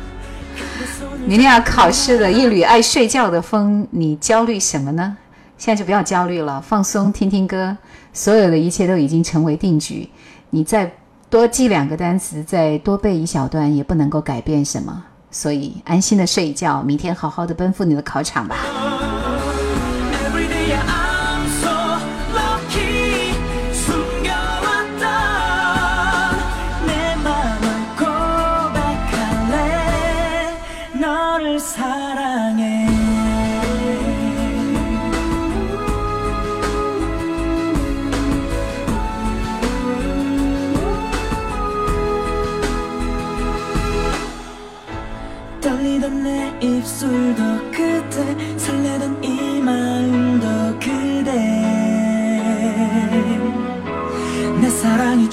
[1.25, 5.15] 明天要考试的一缕爱睡觉的风，你焦虑什么呢？
[5.57, 7.77] 现在就不要焦虑了，放松，听听歌，
[8.13, 10.09] 所有的一切都已经成为定局。
[10.49, 10.91] 你再
[11.30, 15.04] 多记两个单词，再多背一小段，也不能够改变什么。
[15.30, 18.56] 所以安心的睡一觉，明天好好的奔赴你的考场吧。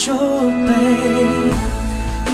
[0.07, 0.17] 사랑이죠
[0.65, 1.51] babe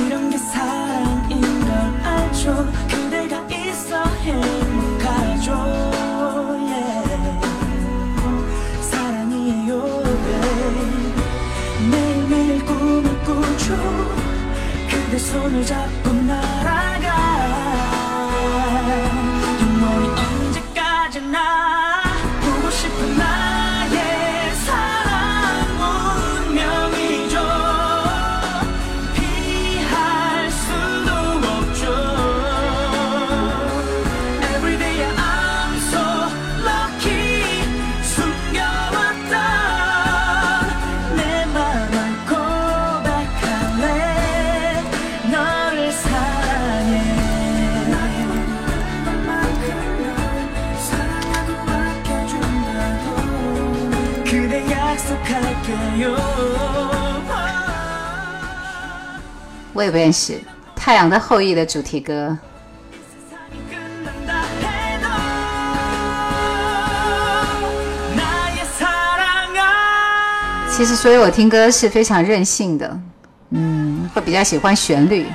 [0.05, 1.71] 이런 게 사랑인 걸
[2.03, 2.67] 알죠.
[2.88, 5.51] 그대가 있어 행복하죠.
[6.69, 7.47] Yeah.
[8.82, 11.13] 사랑이에요 babe.
[11.89, 13.76] 매일매일 꿈을 꾸죠.
[14.89, 16.03] 그대 손을 잡고
[59.84, 60.40] 我也不认识
[60.78, 62.38] 太阳的后裔的主题歌。
[70.72, 73.00] 其实所以我听歌是非常任性的
[73.50, 75.26] 嗯会比较喜欢旋律。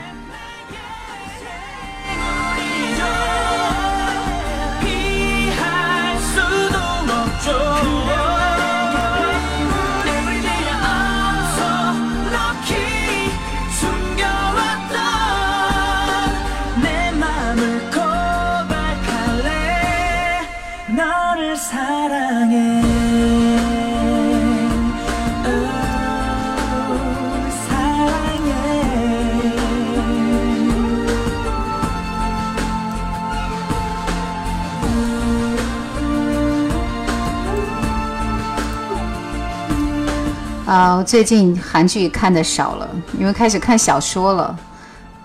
[40.99, 42.91] 我最近韩剧看的少了，
[43.21, 44.59] 因为开始看小说了。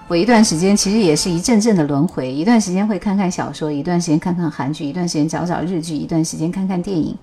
[0.07, 7.17] 我一段时间其实也是一阵阵的轮回，一段时间会看看小说，一段时间看看韩剧，一段时间找找日剧，一段时间看看电影。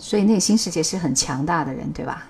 [0.00, 2.24] 所以内心世界是很强大的人，对吧？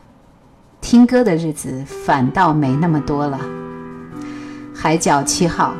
[0.82, 3.40] 听歌的日子反倒没那么多了。
[4.74, 5.72] 海角七号，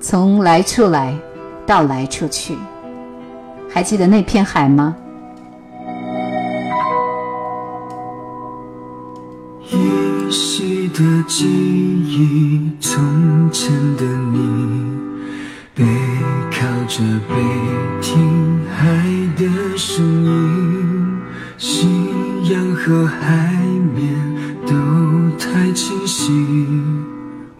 [0.00, 1.18] 从来处来
[1.66, 2.56] 到来处去，
[3.68, 4.94] 还记得那片海吗？
[11.00, 14.38] 的记忆，从前的你，
[15.74, 15.82] 背
[16.52, 17.34] 靠着背
[18.02, 18.84] 听海
[19.34, 19.48] 的
[19.78, 21.18] 声音，
[21.56, 21.88] 夕
[22.52, 23.56] 阳和海
[23.96, 24.12] 面
[24.66, 24.74] 都
[25.38, 26.30] 太清晰，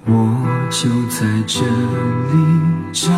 [0.04, 2.36] 我就在这里
[2.92, 3.10] 找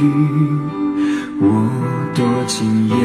[0.00, 0.58] 雨，
[1.40, 1.44] 我
[2.14, 2.96] 躲进眼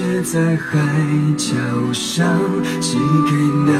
[0.00, 0.80] 写在海
[1.36, 1.52] 角
[1.92, 2.26] 上，
[2.80, 3.70] 寄给那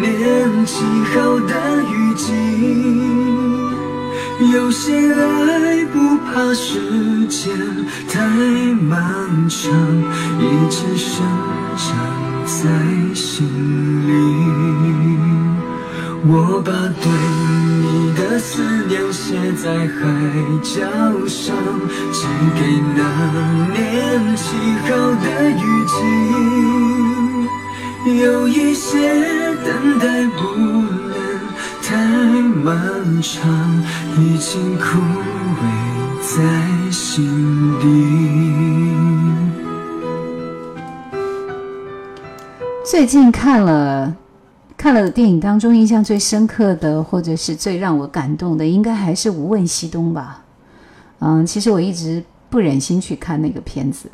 [0.00, 2.32] 年七号的雨季。
[4.52, 7.50] 有些爱不怕时间
[8.08, 8.20] 太
[8.84, 9.68] 漫长，
[10.38, 11.26] 一直生
[11.76, 11.88] 长
[12.46, 13.44] 在心
[14.06, 15.07] 里。
[16.26, 17.10] 我把对
[17.80, 19.96] 你的思念写在海
[20.62, 20.80] 角
[21.26, 21.56] 上，
[22.12, 22.60] 寄给
[22.96, 23.00] 那
[23.72, 23.76] 年
[24.36, 24.46] 七
[24.82, 24.88] 号
[25.22, 25.92] 的雨季。
[28.22, 28.90] 有一些
[29.64, 30.40] 等待不
[31.08, 31.16] 能
[31.82, 31.86] 太
[32.64, 32.66] 漫
[33.22, 33.38] 长，
[34.18, 34.98] 已经枯
[35.60, 35.62] 萎
[36.20, 36.34] 在
[36.90, 37.16] 心
[37.80, 37.84] 底。
[42.84, 44.14] 最近看了
[44.78, 50.44] 看了电影当中印象最深刻的，或者是最让我感动的，应该还是《无问西东》吧。
[51.18, 54.08] 嗯，其实我一直不忍心去看那个片子，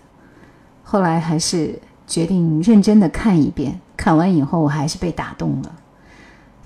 [0.82, 3.78] 后来还是决定认真的看一遍。
[3.94, 5.76] 看完以后，我还是被打动了，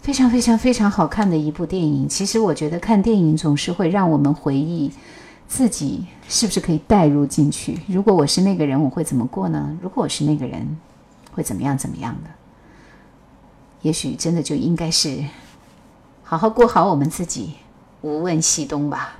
[0.01, 2.09] 非常非常非常好看的一部电影。
[2.09, 4.93] 其实我觉得看电影总是会让我们回忆
[5.49, 7.81] 自己是不是可以带入进去。
[7.89, 9.77] 如果我是那个人，我会怎么过呢？
[9.83, 10.79] 如果我是那个人，
[11.33, 12.31] 会怎么样怎么样的？
[13.83, 15.25] 也许真的就应该是
[16.25, 17.55] 好好过好我们自己，
[18.03, 19.15] 无问西东吧。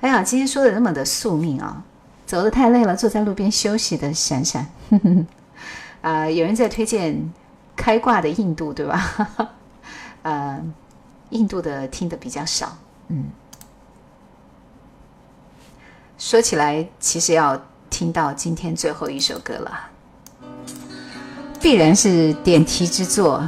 [0.00, 1.82] 哎呀，今天说的那么的宿命啊，
[2.26, 4.66] 走的太累了，坐在路边休息的闪闪。
[6.00, 7.32] 啊、有人在推荐
[7.74, 9.50] 开挂的印度，对吧？
[10.22, 10.62] 呃，
[11.30, 12.76] 印度的听的比较少，
[13.08, 13.24] 嗯。
[16.16, 17.60] 说起来，其实要
[17.90, 19.90] 听到今天最后一首歌了。
[21.60, 23.46] 必然是点题之作。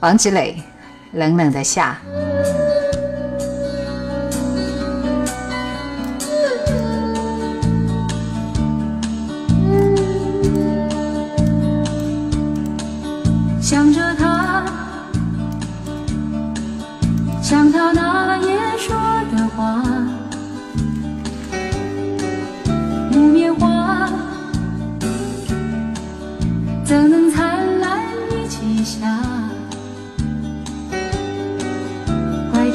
[0.00, 0.56] 王志磊，
[1.18, 1.98] 《冷冷的夏》。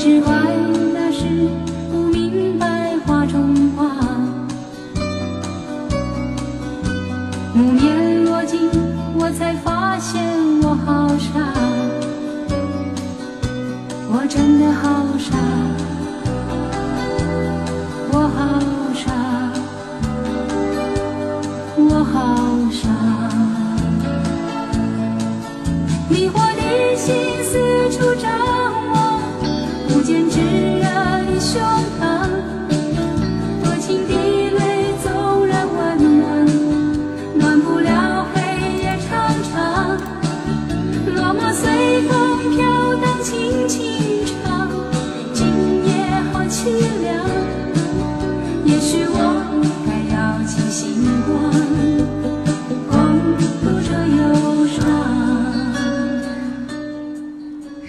[0.04, 0.53] 怪只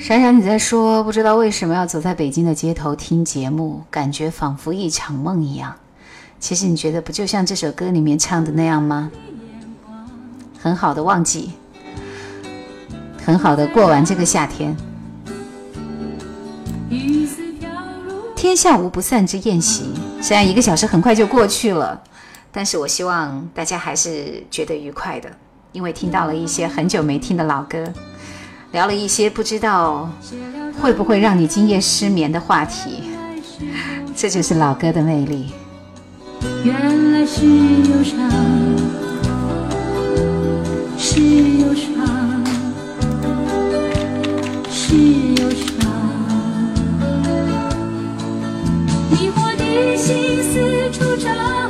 [0.07, 5.75] 闪闪，你在说不知道为什么要走在北京的街头听节目，感觉仿佛一场梦一样。
[6.39, 9.11] 其实你觉得不就像这首歌里面唱的那样吗？
[10.61, 11.53] 很好的忘记，
[13.25, 14.77] 很好的过完这个夏天。
[18.37, 19.87] 天下无不散之宴席，
[20.21, 21.99] 虽然一个小时很快就过去了，
[22.53, 25.31] 但是我希望大家还是觉得愉快的，
[25.73, 27.91] 因为听到了一些很久没听的老歌，
[28.75, 30.11] 聊了一些不知道
[30.83, 33.05] 会不会让你今夜失眠的话题，
[34.17, 35.53] 这就是老歌的魅力。
[36.65, 38.29] 原来是忧伤，
[40.99, 42.45] 是忧伤，
[44.69, 45.89] 是忧伤。
[49.13, 51.64] 迷惑的心四处张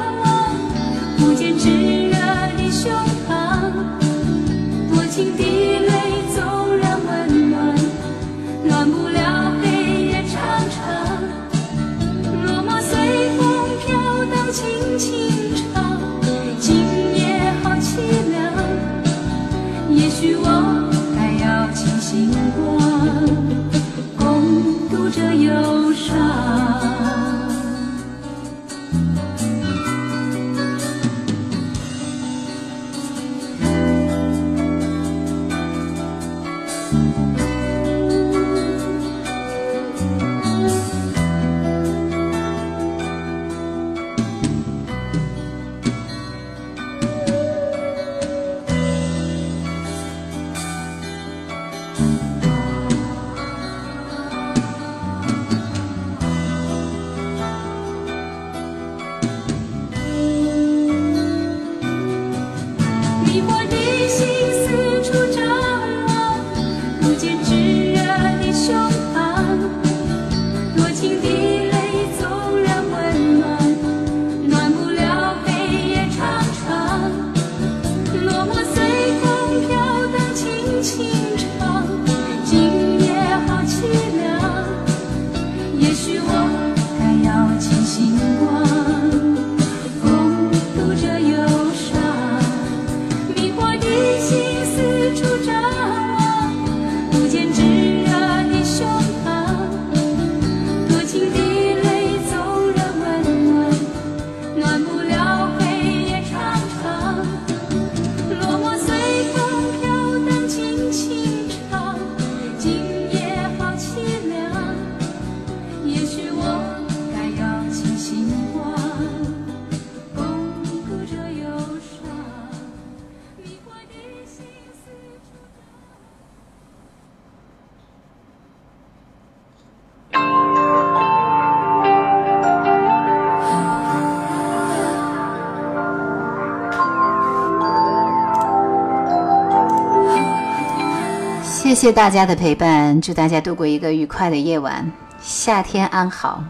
[141.84, 144.90] 谢大家的陪伴，祝大家度过一个愉快的夜晚，
[145.20, 146.42] 夏天安好，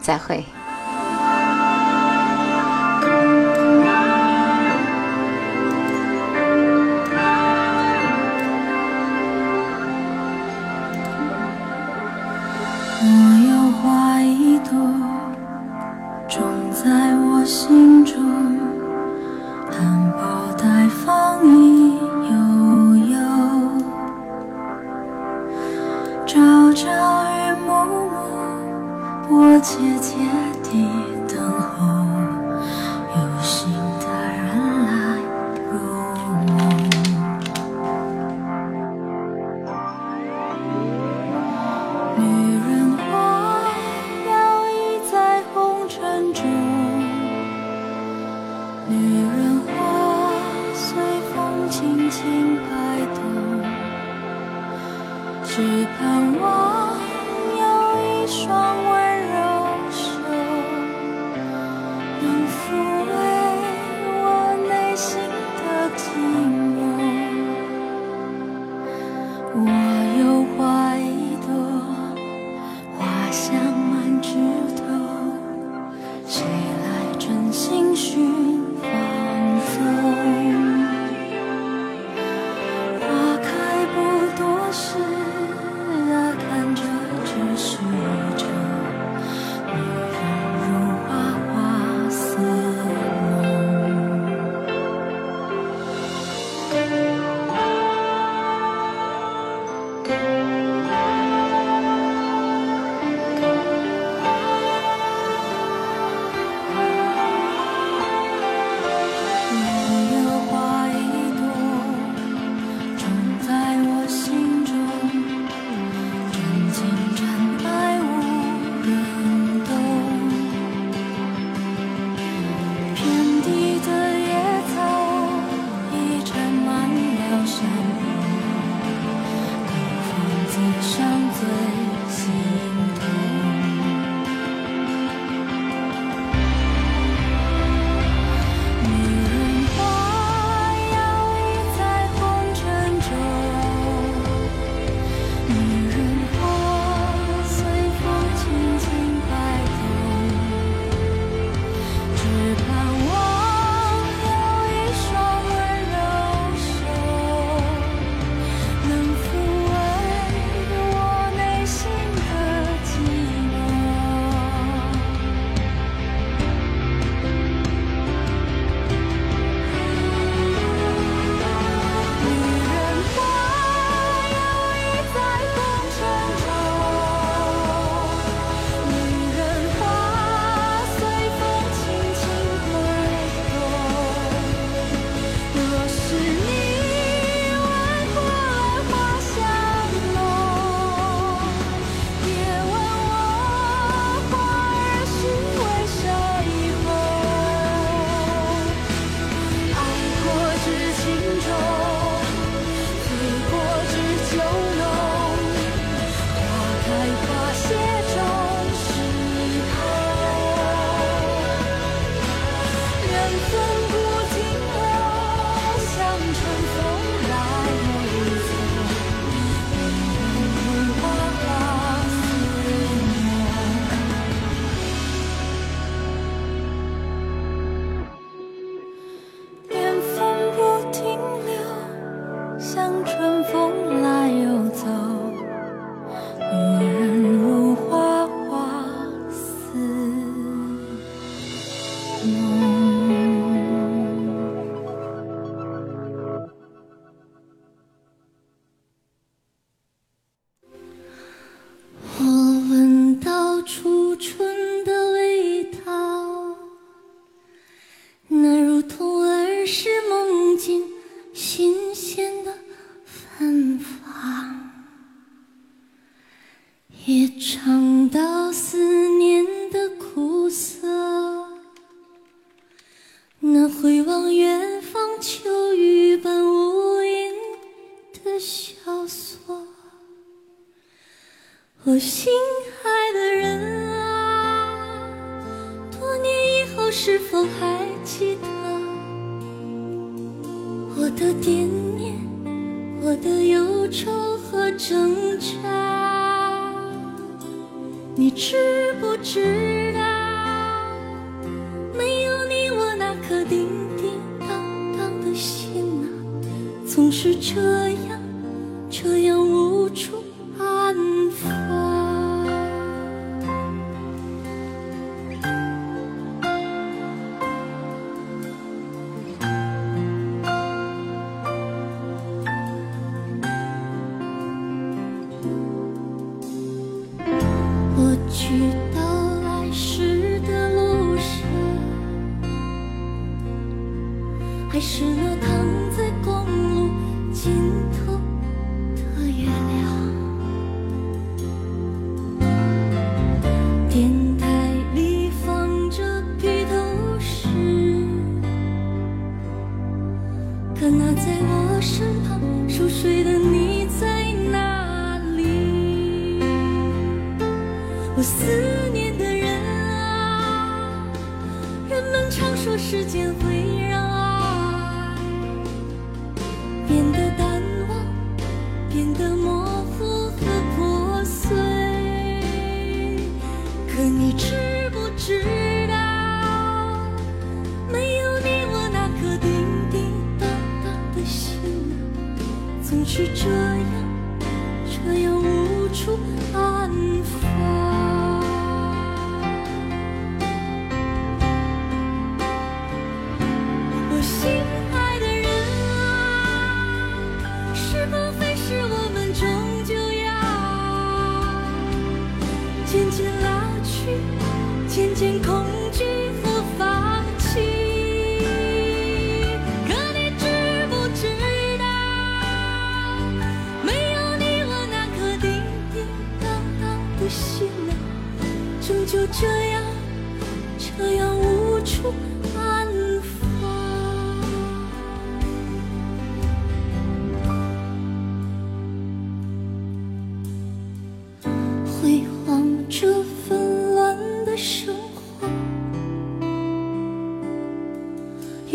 [0.00, 0.44] 再会。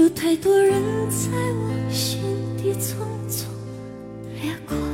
[0.10, 2.22] 太多人在我心
[2.58, 2.96] 底匆
[3.30, 3.46] 匆
[4.42, 4.89] 掠过。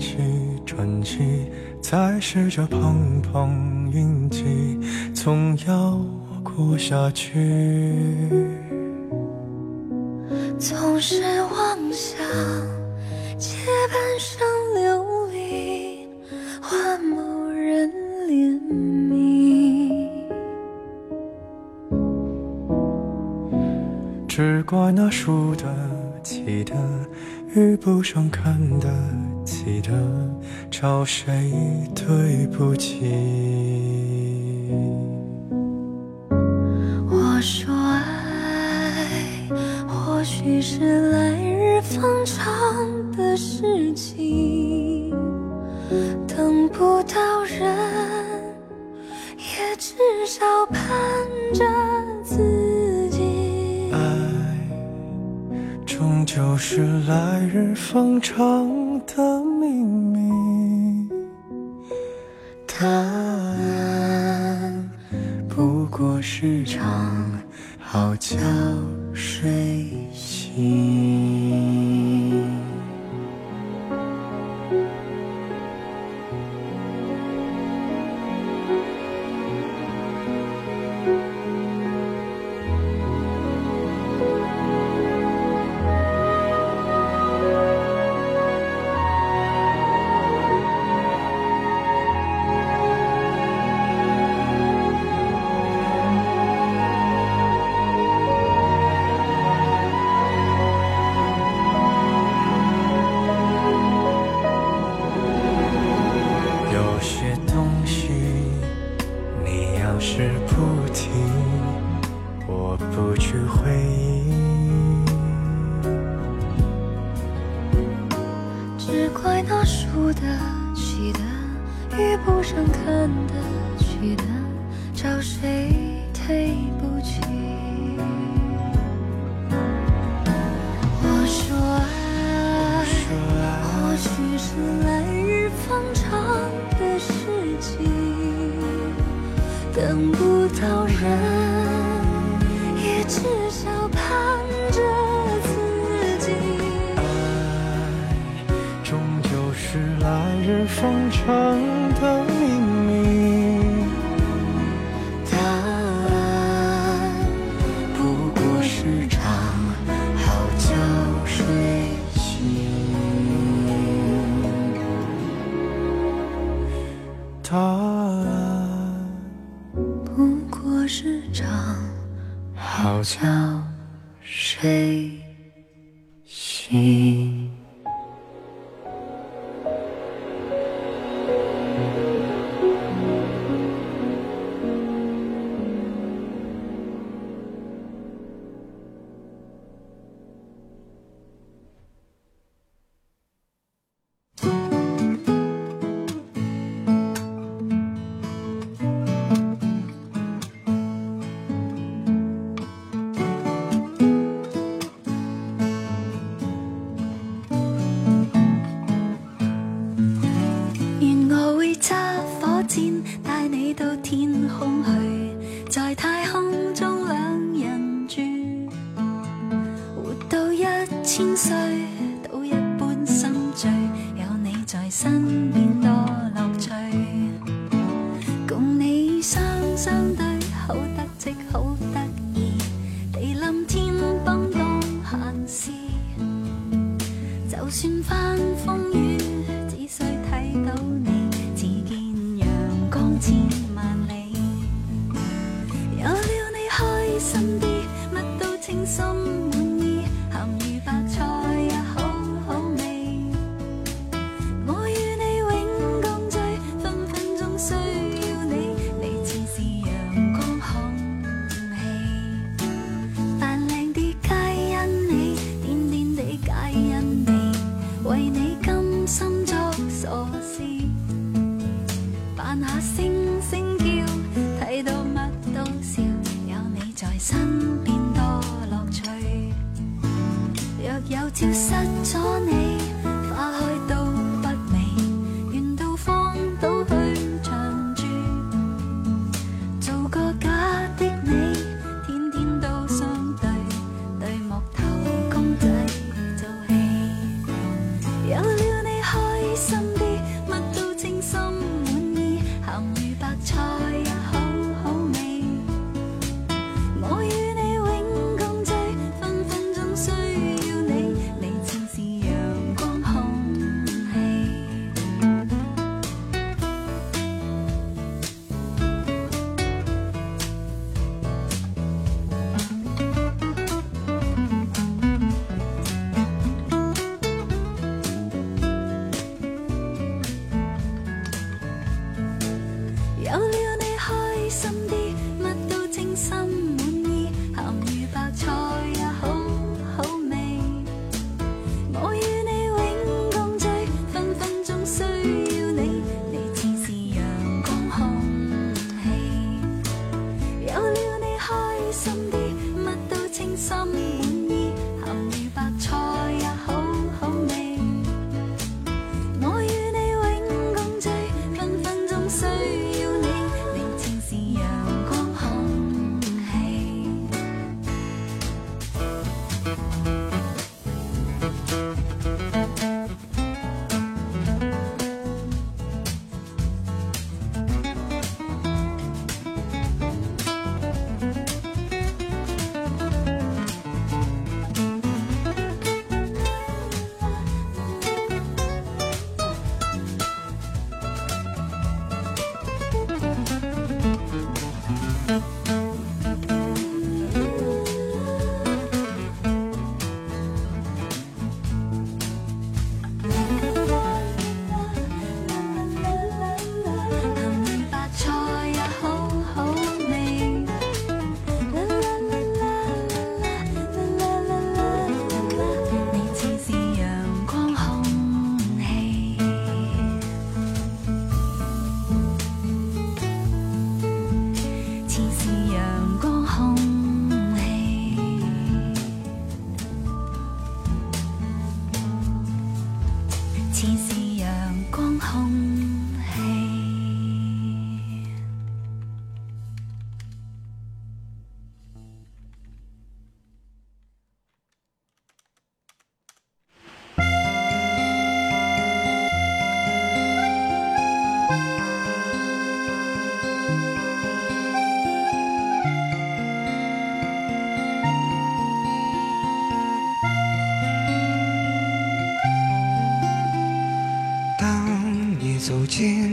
[0.00, 0.16] 起
[0.64, 1.18] 转起，
[1.80, 4.78] 再试着碰碰运气，
[5.14, 6.00] 总要
[6.42, 8.26] 过下去。
[10.58, 12.18] 总是妄想
[13.38, 13.58] 借
[13.92, 14.40] 半生
[14.74, 16.08] 流离，
[16.60, 17.88] 换某人
[18.26, 18.58] 怜
[19.10, 20.08] 悯，
[24.26, 25.64] 只怪那输得
[26.22, 26.74] 起的。
[27.52, 28.88] 遇不上看得
[29.70, 29.92] 记得
[30.68, 31.48] 找谁
[31.94, 33.00] 对不起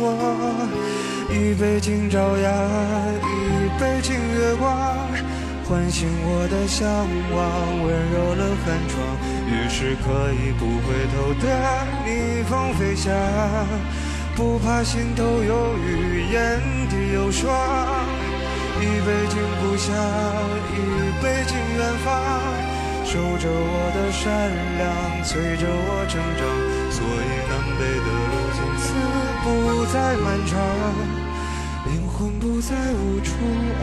[0.00, 0.16] 说：
[1.28, 2.50] 一杯敬朝阳，
[3.20, 4.72] 一杯敬月光，
[5.68, 6.88] 唤醒我的向
[7.36, 7.44] 往，
[7.84, 8.96] 温柔了寒窗。
[9.46, 11.44] 于是可以不回头的
[12.06, 13.12] 逆风飞翔，
[14.34, 17.52] 不怕心头有雨，眼底有霜。
[18.80, 19.92] 一杯敬故乡，
[20.72, 20.80] 一
[21.20, 22.08] 杯敬远方，
[23.04, 24.24] 守着我的善
[24.78, 24.88] 良，
[25.22, 26.42] 催着我成长。
[26.90, 27.39] 所以
[29.42, 30.58] 不再漫长，
[31.86, 33.32] 灵魂不再无处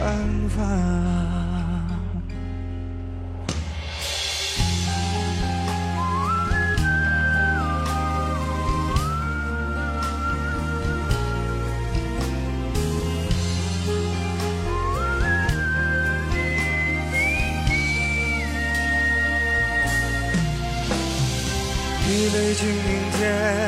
[0.02, 0.58] 安放。
[22.10, 23.67] 一杯敬明天，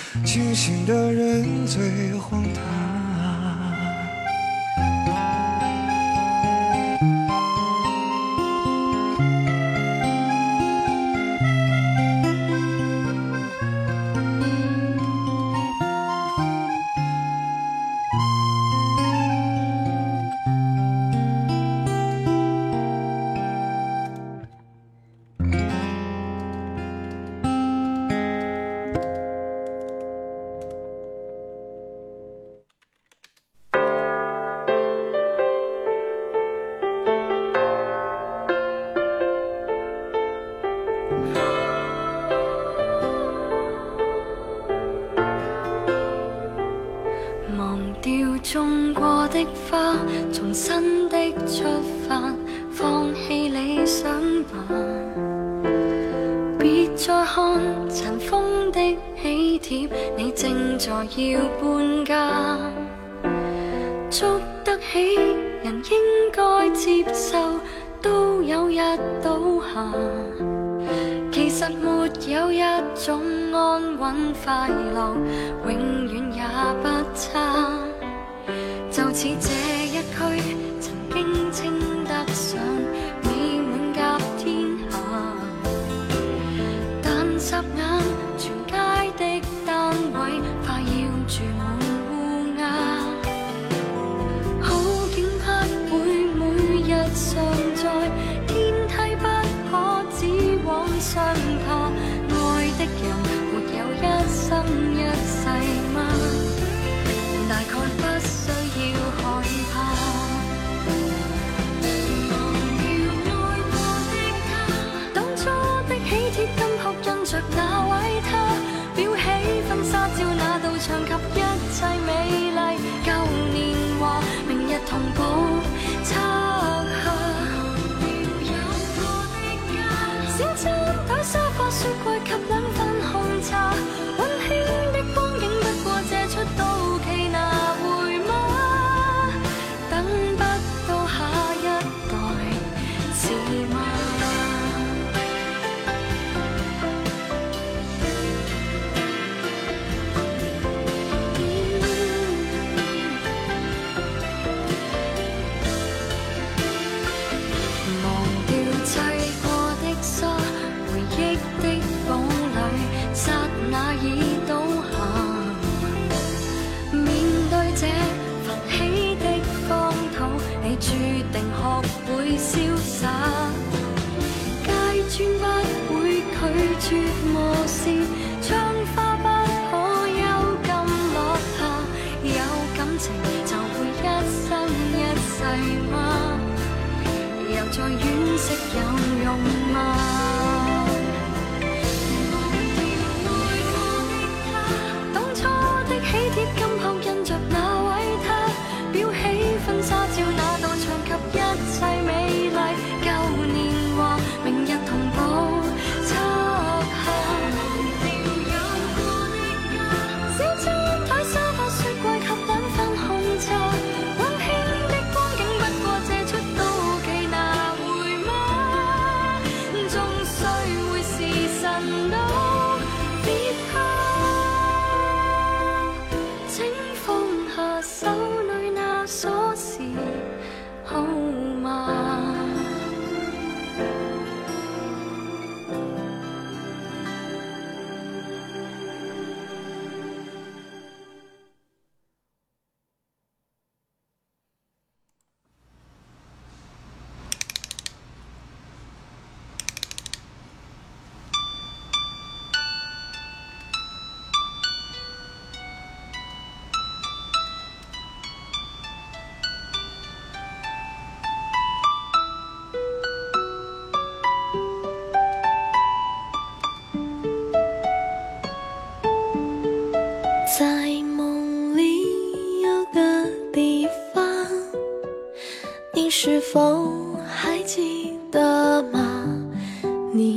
[0.31, 2.80] 清醒的人最荒唐。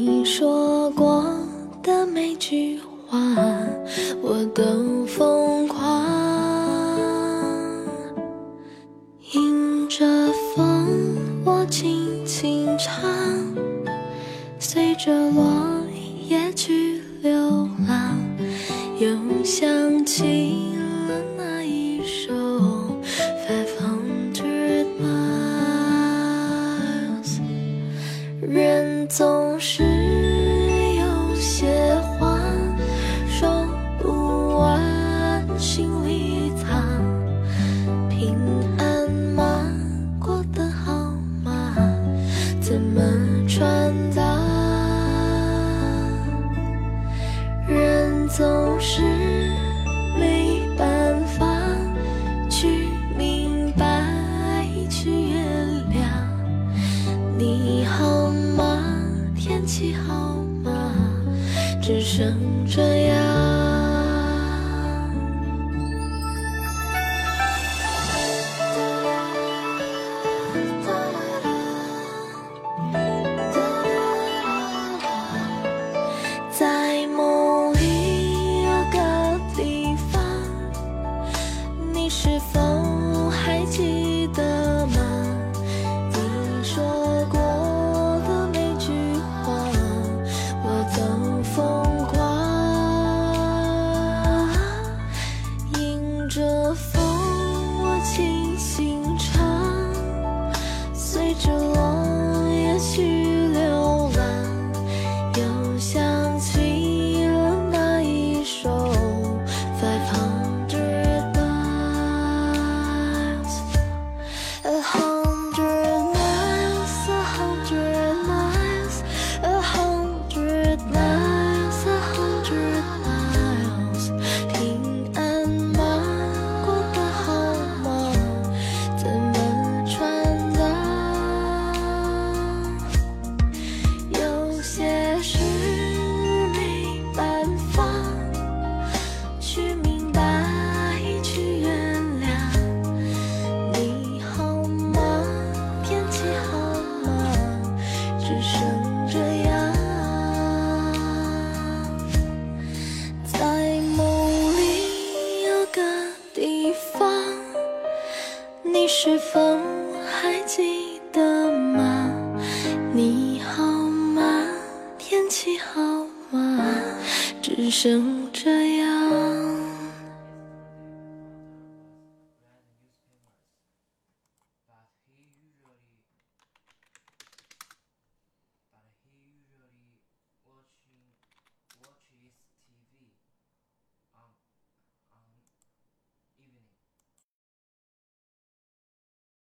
[0.06, 1.24] 你说过
[1.82, 3.18] 的每句话
[4.20, 6.23] 我都疯狂